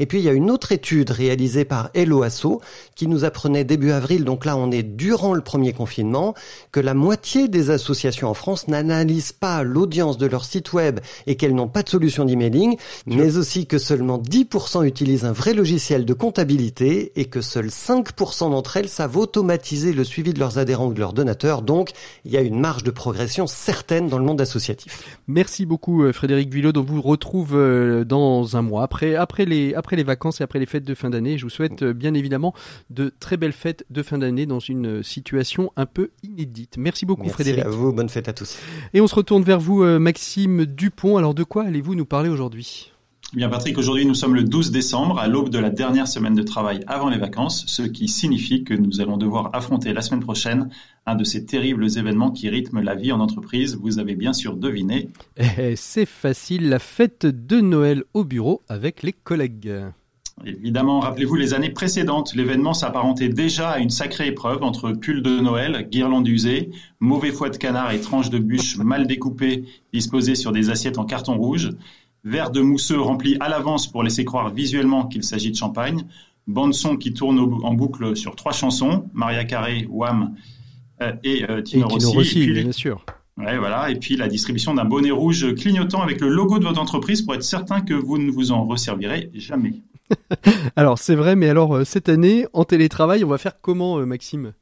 [0.00, 2.60] Et puis il y a une autre étude réalisée par Eloasso
[2.96, 6.34] qui nous apprenait début avril, donc là on est durant le premier confinement,
[6.72, 10.98] que la moitié des associations en France n'analysent pas l'audience de leur site web
[11.28, 15.54] et qu'elles n'ont pas de solution d'emailing, mais aussi que seulement 10% utilisent un vrai
[15.54, 20.58] logiciel de comptabilité et que seuls 5% d'entre elles savent automatiser le suivi de leurs
[20.58, 21.62] adhérents ou de leurs donateurs.
[21.62, 21.90] Donc,
[22.24, 25.18] il y a une marge de progression certaine dans le monde associatif.
[25.26, 26.72] Merci beaucoup euh, Frédéric Villot.
[26.76, 30.58] On vous retrouve euh, dans un mois après, après, les, après les vacances et après
[30.58, 31.38] les fêtes de fin d'année.
[31.38, 32.54] Je vous souhaite euh, bien évidemment
[32.90, 36.76] de très belles fêtes de fin d'année dans une situation un peu inédite.
[36.78, 37.64] Merci beaucoup Frédéric.
[37.64, 38.58] Merci à vous, bonne fête à tous.
[38.92, 41.16] Et on se retourne vers vous Maxime Dupont.
[41.16, 42.93] Alors de quoi allez-vous nous parler aujourd'hui?
[43.34, 46.42] Bien Patrick, aujourd'hui nous sommes le 12 décembre, à l'aube de la dernière semaine de
[46.44, 50.70] travail avant les vacances, ce qui signifie que nous allons devoir affronter la semaine prochaine
[51.04, 53.76] un de ces terribles événements qui rythment la vie en entreprise.
[53.82, 55.08] Vous avez bien sûr deviné.
[55.36, 59.82] Eh, c'est facile, la fête de Noël au bureau avec les collègues.
[60.44, 65.40] Évidemment, rappelez-vous les années précédentes, l'événement s'apparentait déjà à une sacrée épreuve entre pull de
[65.40, 70.50] Noël, guirlandes usées, mauvais foie de canard et tranches de bûche mal découpées disposées sur
[70.50, 71.70] des assiettes en carton rouge,
[72.24, 76.04] verres de mousseux remplis à l'avance pour laisser croire visuellement qu'il s'agit de champagne,
[76.46, 80.34] bande son qui tourne en boucle sur trois chansons, Maria Carré, Wham
[81.02, 82.50] euh, et euh, Tino, Rossi.
[82.50, 83.04] bien sûr.
[83.36, 83.90] Ouais, voilà.
[83.90, 87.34] Et puis la distribution d'un bonnet rouge clignotant avec le logo de votre entreprise pour
[87.34, 89.74] être certain que vous ne vous en resservirez jamais.
[90.76, 94.52] alors c'est vrai, mais alors euh, cette année en télétravail, on va faire comment, Maxime?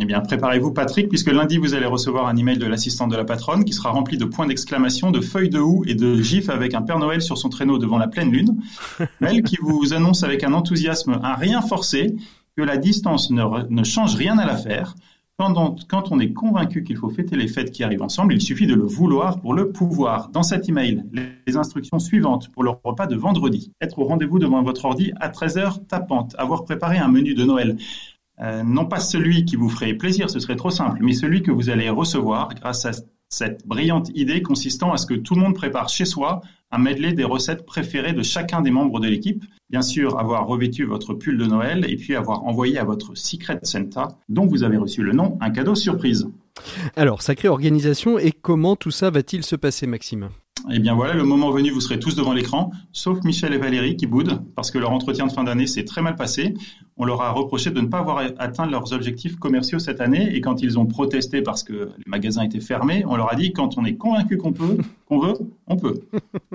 [0.00, 3.24] Eh bien, préparez-vous, Patrick, puisque lundi, vous allez recevoir un email de l'assistante de la
[3.24, 6.74] patronne qui sera rempli de points d'exclamation, de feuilles de houx et de gifs avec
[6.74, 8.56] un Père Noël sur son traîneau devant la pleine lune.
[9.20, 12.16] Elle qui vous annonce avec un enthousiasme, un rien forcé,
[12.56, 14.94] que la distance ne, change rien à l'affaire.
[15.38, 18.40] Quand on, quand on est convaincu qu'il faut fêter les fêtes qui arrivent ensemble, il
[18.40, 20.28] suffit de le vouloir pour le pouvoir.
[20.28, 21.04] Dans cet email,
[21.46, 23.72] les instructions suivantes pour le repas de vendredi.
[23.80, 26.34] Être au rendez-vous devant votre ordi à 13h tapante.
[26.38, 27.76] Avoir préparé un menu de Noël
[28.42, 31.50] euh, non pas celui qui vous ferait plaisir, ce serait trop simple, mais celui que
[31.50, 32.90] vous allez recevoir grâce à
[33.28, 37.12] cette brillante idée consistant à ce que tout le monde prépare chez soi un medley
[37.12, 39.44] des recettes préférées de chacun des membres de l'équipe.
[39.70, 43.60] Bien sûr, avoir revêtu votre pull de Noël et puis avoir envoyé à votre Secret
[43.62, 46.26] Santa, dont vous avez reçu le nom, un cadeau surprise.
[46.96, 50.28] Alors, sacrée organisation, et comment tout ça va-t-il se passer, Maxime?
[50.70, 53.96] Eh bien voilà, le moment venu, vous serez tous devant l'écran, sauf Michel et Valérie
[53.96, 56.54] qui boudent, parce que leur entretien de fin d'année s'est très mal passé.
[56.96, 60.40] On leur a reproché de ne pas avoir atteint leurs objectifs commerciaux cette année, et
[60.40, 63.76] quand ils ont protesté parce que les magasins étaient fermés, on leur a dit quand
[63.76, 65.34] on est convaincu qu'on peut, qu'on veut,
[65.66, 66.00] on peut.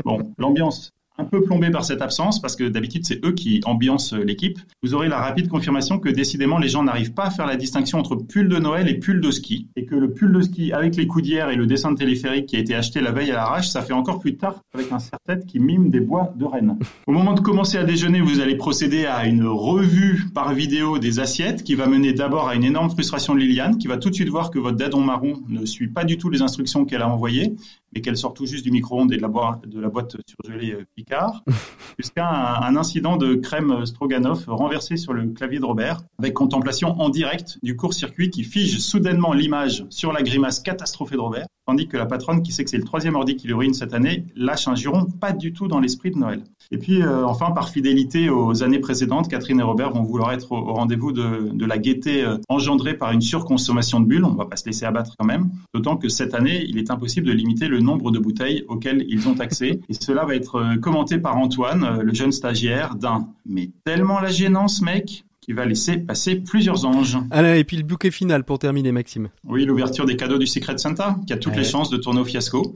[0.05, 4.13] Bon, l'ambiance un peu plombé par cette absence, parce que d'habitude c'est eux qui ambiancent
[4.13, 7.55] l'équipe, vous aurez la rapide confirmation que décidément les gens n'arrivent pas à faire la
[7.55, 10.71] distinction entre pull de Noël et pull de ski, et que le pull de ski
[10.71, 13.35] avec les coudières et le dessin de téléphérique qui a été acheté la veille à
[13.35, 16.77] l'arrache, ça fait encore plus tard avec un serre-tête qui mime des bois de Rennes.
[17.07, 21.19] Au moment de commencer à déjeuner, vous allez procéder à une revue par vidéo des
[21.19, 24.15] assiettes qui va mener d'abord à une énorme frustration de Liliane, qui va tout de
[24.15, 27.09] suite voir que votre dadon marron ne suit pas du tout les instructions qu'elle a
[27.09, 27.55] envoyées,
[27.93, 30.73] et qu'elle sort tout juste du micro-ondes et de la, boîte, de la boîte surgelée
[30.73, 31.43] euh, Picard,
[31.99, 37.09] jusqu'à un, incident de crème Stroganoff renversée sur le clavier de Robert, avec contemplation en
[37.09, 41.97] direct du court-circuit qui fige soudainement l'image sur la grimace catastrophée de Robert, tandis que
[41.97, 44.75] la patronne, qui sait que c'est le troisième ordi qui ruine cette année, lâche un
[44.75, 46.43] juron pas du tout dans l'esprit de Noël.
[46.71, 50.53] Et puis, euh, enfin, par fidélité aux années précédentes, Catherine et Robert vont vouloir être
[50.53, 54.23] au, rendez-vous de, de, la gaieté euh, engendrée par une surconsommation de bulles.
[54.23, 55.49] On ne va pas se laisser abattre quand même.
[55.73, 59.27] D'autant que cette année, il est impossible de limiter le nombre de bouteilles auxquelles ils
[59.27, 59.81] ont accès.
[59.89, 64.29] Et cela va être euh, commenté par Antoine, le jeune stagiaire, d'un «mais tellement la
[64.29, 67.17] gênance, mec!» Qui va laisser passer plusieurs anges.
[67.31, 69.29] Allez, et puis le bouquet final pour terminer, Maxime.
[69.45, 72.25] Oui, l'ouverture des cadeaux du Secret Santa, qui a toutes les chances de tourner au
[72.25, 72.73] fiasco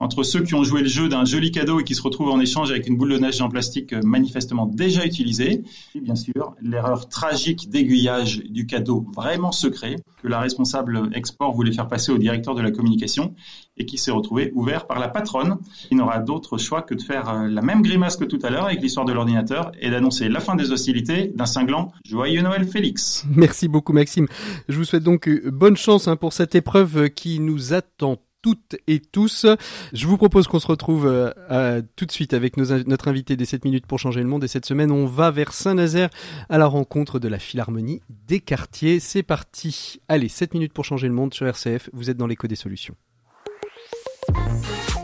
[0.00, 2.40] entre ceux qui ont joué le jeu d'un joli cadeau et qui se retrouvent en
[2.40, 5.62] échange avec une boule de neige en plastique euh, manifestement déjà utilisée,
[5.94, 11.72] et bien sûr l'erreur tragique d'aiguillage du cadeau vraiment secret que la responsable export voulait
[11.72, 13.34] faire passer au directeur de la communication
[13.76, 17.28] et qui s'est retrouvé ouvert par la patronne, qui n'aura d'autre choix que de faire
[17.28, 20.40] euh, la même grimace que tout à l'heure avec l'histoire de l'ordinateur et d'annoncer la
[20.40, 23.24] fin des hostilités d'un cinglant Joyeux Noël Félix.
[23.34, 24.26] Merci beaucoup Maxime.
[24.68, 28.76] Je vous souhaite donc euh, bonne chance hein, pour cette épreuve qui nous attend toutes
[28.86, 29.46] et tous.
[29.92, 33.64] Je vous propose qu'on se retrouve euh, tout de suite avec notre invité des 7
[33.64, 34.44] minutes pour changer le monde.
[34.44, 36.10] Et cette semaine, on va vers Saint-Nazaire
[36.48, 39.00] à la rencontre de la Philharmonie des quartiers.
[39.00, 40.00] C'est parti.
[40.08, 41.90] Allez, 7 minutes pour changer le monde sur RCF.
[41.92, 42.94] Vous êtes dans l'écho des solutions.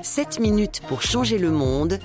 [0.02, 1.98] 7 minutes pour changer le monde.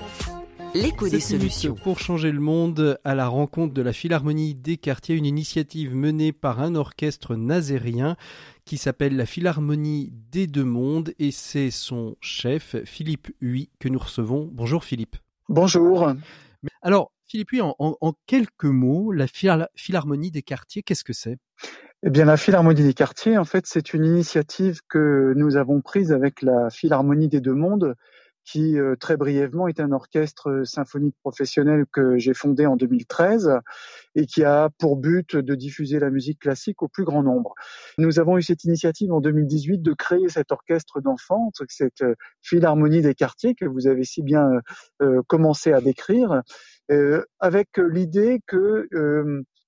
[0.74, 1.74] L'écho des solutions.
[1.74, 6.32] Pour changer le monde, à la rencontre de la Philharmonie des quartiers, une initiative menée
[6.32, 8.16] par un orchestre nazérien
[8.64, 13.98] qui s'appelle la Philharmonie des Deux Mondes et c'est son chef, Philippe Huy, que nous
[13.98, 14.48] recevons.
[14.50, 15.16] Bonjour Philippe.
[15.50, 16.10] Bonjour.
[16.80, 21.36] Alors, Philippe Huy, en, quelques mots, la Philharmonie des quartiers, qu'est-ce que c'est?
[22.02, 26.12] Eh bien, la Philharmonie des quartiers, en fait, c'est une initiative que nous avons prise
[26.12, 27.94] avec la Philharmonie des Deux Mondes,
[28.44, 33.60] qui euh, très brièvement est un orchestre euh, symphonique professionnel que j'ai fondé en 2013
[34.14, 37.54] et qui a pour but de diffuser la musique classique au plus grand nombre.
[37.98, 43.02] Nous avons eu cette initiative en 2018 de créer cet orchestre d'enfants, cette euh, philharmonie
[43.02, 44.50] des quartiers que vous avez si bien
[45.26, 46.42] commencé à décrire,
[47.40, 48.88] avec l'idée que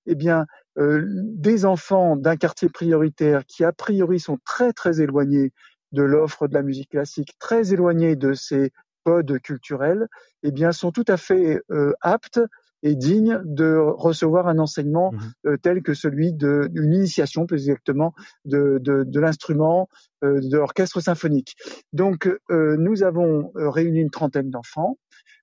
[0.07, 0.47] eh bien,
[0.77, 5.53] des enfants d'un quartier prioritaire qui a priori sont très très éloignés
[5.95, 8.73] de l'offre de la musique classique, très éloignée de ces
[9.05, 10.09] codes culturels,
[10.43, 12.41] eh bien, sont tout à fait euh, aptes
[12.83, 18.13] et dignes de recevoir un enseignement mmh euh, tel que celui d'une initiation, plus exactement,
[18.45, 19.89] de, de, de l'instrument
[20.23, 21.55] de l'orchestre symphonique.
[21.93, 24.97] Donc, nous avons réuni une trentaine d'enfants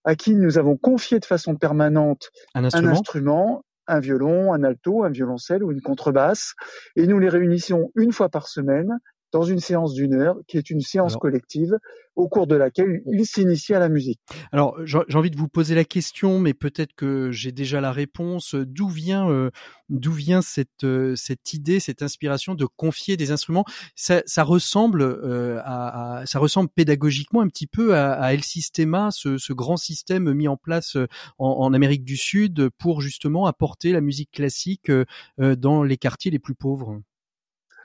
[0.04, 5.10] à qui nous avons confié de façon permanente un instrument, un, violon, un alto, un
[5.10, 6.54] violoncelle ou une contrebasse,
[6.96, 8.98] et nous les réunissions une fois par semaine
[9.32, 11.78] dans une séance d'une heure, qui est une séance collective
[12.16, 14.20] au cours de laquelle il s'initie à la musique.
[14.52, 18.56] Alors, j'ai envie de vous poser la question, mais peut-être que j'ai déjà la réponse.
[18.56, 19.50] D'où vient, euh,
[19.90, 23.66] d'où vient cette euh, cette idée, cette inspiration de confier des instruments?
[23.96, 29.10] Ça, ça ressemble euh, à, ça ressemble pédagogiquement un petit peu à, à El Sistema,
[29.12, 30.98] ce, ce, grand système mis en place
[31.38, 34.92] en, en, Amérique du Sud pour justement apporter la musique classique
[35.38, 37.02] dans les quartiers les plus pauvres?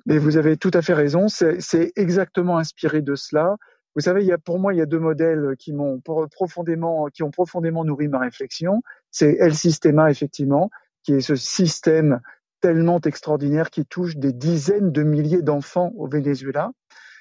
[0.06, 3.56] Mais vous avez tout à fait raison, c'est exactement inspiré de cela.
[3.96, 7.06] Vous savez, il y a, pour moi, il y a deux modèles qui m'ont profondément,
[7.06, 8.82] qui ont profondément nourri ma réflexion.
[9.10, 10.70] C'est El Sistema, effectivement,
[11.02, 12.20] qui est ce système
[12.60, 16.70] tellement extraordinaire qui touche des dizaines de milliers d'enfants au Venezuela.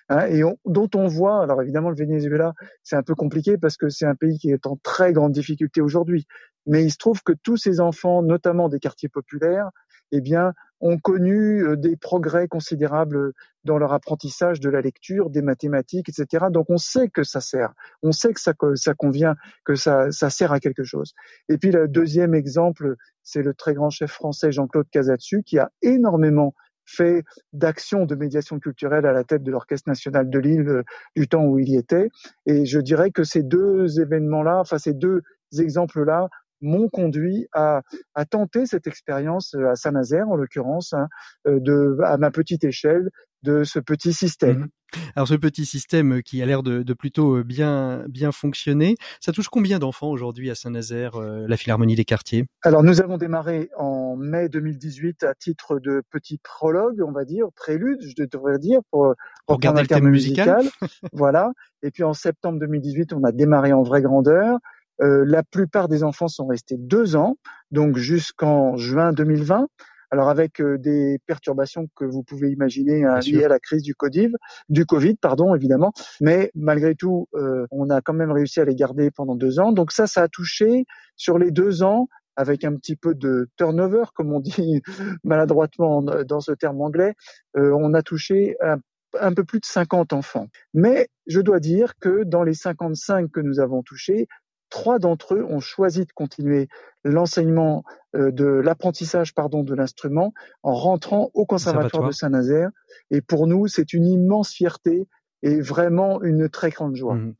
[0.09, 3.89] Hein, et dont on voit, alors évidemment le Venezuela, c'est un peu compliqué parce que
[3.89, 6.27] c'est un pays qui est en très grande difficulté aujourd'hui,
[6.67, 9.71] mais il se trouve que tous ces enfants, notamment des quartiers populaires,
[10.11, 15.41] eh bien, ont connu euh, des progrès considérables dans leur apprentissage de la lecture, des
[15.41, 16.45] mathématiques, etc.
[16.51, 17.73] Donc on sait que ça sert,
[18.03, 18.53] on sait que ça,
[18.93, 21.13] convient, que ça, ça sert à quelque chose.
[21.49, 25.71] Et puis le deuxième exemple, c'est le très grand chef français Jean-Claude Casatsu qui a
[25.81, 26.53] énormément
[26.85, 30.83] fait d'actions de médiation culturelle à la tête de l'Orchestre national de Lille euh,
[31.15, 32.09] du temps où il y était.
[32.45, 35.23] Et je dirais que ces deux événements-là, enfin ces deux
[35.57, 36.29] exemples-là,
[36.61, 37.81] m'ont conduit à,
[38.13, 41.07] à, tenter cette expérience euh, à Saint-Nazaire, en l'occurrence, hein,
[41.47, 43.09] euh, de, à ma petite échelle,
[43.43, 44.59] de ce petit système.
[44.59, 44.99] Mmh.
[45.15, 49.33] Alors ce petit système qui a l'air de, de, plutôt euh, bien bien fonctionner, ça
[49.33, 52.45] touche combien d'enfants aujourd'hui à Saint-Nazaire, la Philharmonie des quartiers?
[52.63, 57.47] Alors nous avons démarré en mai 2018 à titre de petit prologue, on va dire,
[57.55, 59.13] prélude, je devrais dire, pour,
[59.45, 60.63] pour regarder le thème musical.
[60.63, 60.89] musical.
[61.13, 61.51] voilà.
[61.83, 64.57] Et puis en septembre 2018, on a démarré en vraie grandeur.
[65.01, 67.37] Euh, la plupart des enfants sont restés deux ans,
[67.71, 69.67] donc jusqu'en juin 2020.
[70.11, 73.95] Alors avec euh, des perturbations que vous pouvez imaginer hein, liées à la crise du
[73.95, 74.31] Covid,
[74.69, 75.91] du Covid, pardon, évidemment.
[76.21, 79.71] Mais malgré tout, euh, on a quand même réussi à les garder pendant deux ans.
[79.71, 80.85] Donc ça, ça a touché
[81.15, 84.81] sur les deux ans avec un petit peu de turnover, comme on dit
[85.23, 87.13] maladroitement dans ce terme anglais,
[87.55, 88.77] on a touché un,
[89.19, 90.47] un, peu plus de 50 enfants.
[90.73, 94.27] Mais je dois dire que dans les 55 que nous avons touchés,
[94.69, 96.67] trois d'entre eux ont choisi de continuer
[97.03, 97.83] l'enseignement
[98.15, 102.69] euh, de l'apprentissage pardon de l'instrument en rentrant au conservatoire de Saint-Nazaire
[103.11, 105.07] et pour nous c'est une immense fierté
[105.43, 107.15] et vraiment une très grande joie.
[107.15, 107.35] Mmh.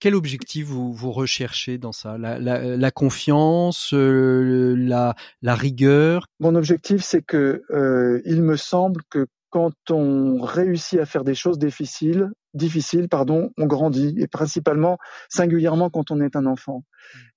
[0.00, 2.18] Quel, objectif vous, vous recherchez dans ça?
[2.18, 6.26] La, confiance, euh, la, la, rigueur?
[6.40, 11.34] Mon objectif, c'est que euh, il me semble que quand on réussit à faire des
[11.34, 14.98] choses difficiles, difficiles, pardon, on grandit et principalement,
[15.28, 16.84] singulièrement quand on est un enfant.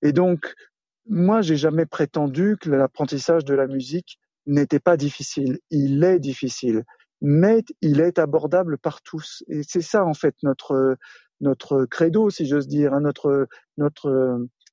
[0.02, 0.54] Et donc,
[1.06, 5.58] moi, j'ai jamais prétendu que l'apprentissage de la musique n'était pas difficile.
[5.70, 6.84] Il est difficile,
[7.20, 9.42] mais il est abordable par tous.
[9.48, 10.96] Et c'est ça, en fait, notre
[11.42, 13.48] notre credo, si j'ose dire, hein, notre
[13.78, 14.08] notre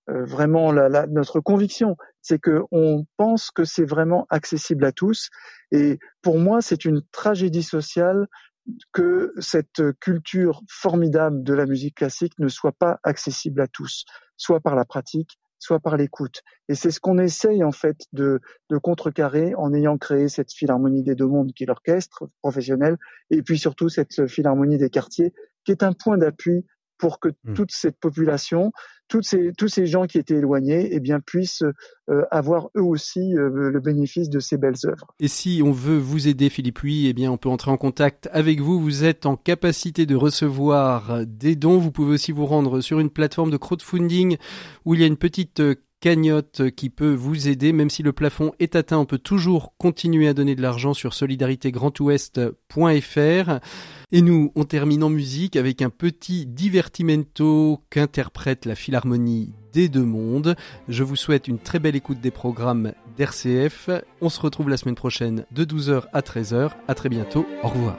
[0.10, 5.30] euh, vraiment notre conviction, c'est que on pense que c'est vraiment accessible à tous.
[5.72, 8.28] Et pour moi, c'est une tragédie sociale
[8.92, 14.06] que cette culture formidable de la musique classique ne soit pas accessible à tous,
[14.36, 16.44] soit par la pratique, soit par l'écoute.
[16.70, 18.40] Et c'est ce qu'on essaye en fait de,
[18.70, 22.98] de contrecarrer en ayant créé cette philharmonie des deux mondes qui est l'orchestre professionnel,
[23.32, 25.34] et puis surtout cette philharmonie des quartiers
[25.66, 26.66] qui est un point d'appui
[26.98, 27.54] pour que mmh.
[27.54, 28.72] toute cette population,
[29.08, 31.64] toutes ces, tous ces gens qui étaient éloignés, eh bien, puissent
[32.10, 35.08] euh, avoir eux aussi euh, le bénéfice de ces belles œuvres.
[35.20, 38.30] Et si on veut vous aider, Philippe Huy, eh bien, on peut entrer en contact
[38.32, 38.80] avec vous.
[38.80, 41.78] Vous êtes en capacité de recevoir des dons.
[41.78, 44.38] Vous pouvez aussi vous rendre sur une plateforme de crowdfunding
[44.86, 47.74] où il y a une petite euh, cagnotte qui peut vous aider.
[47.74, 51.14] Même si le plafond est atteint, on peut toujours continuer à donner de l'argent sur
[51.14, 53.60] solidaritégrandouest.fr.
[54.14, 60.06] Et nous, on termine en musique avec un petit divertimento qu'interprète la Philharmonie des deux
[60.06, 60.56] mondes.
[60.88, 63.90] Je vous souhaite une très belle écoute des programmes d'RCF.
[64.22, 66.72] On se retrouve la semaine prochaine de 12h à 13h.
[66.88, 67.46] À très bientôt.
[67.64, 67.98] Au revoir.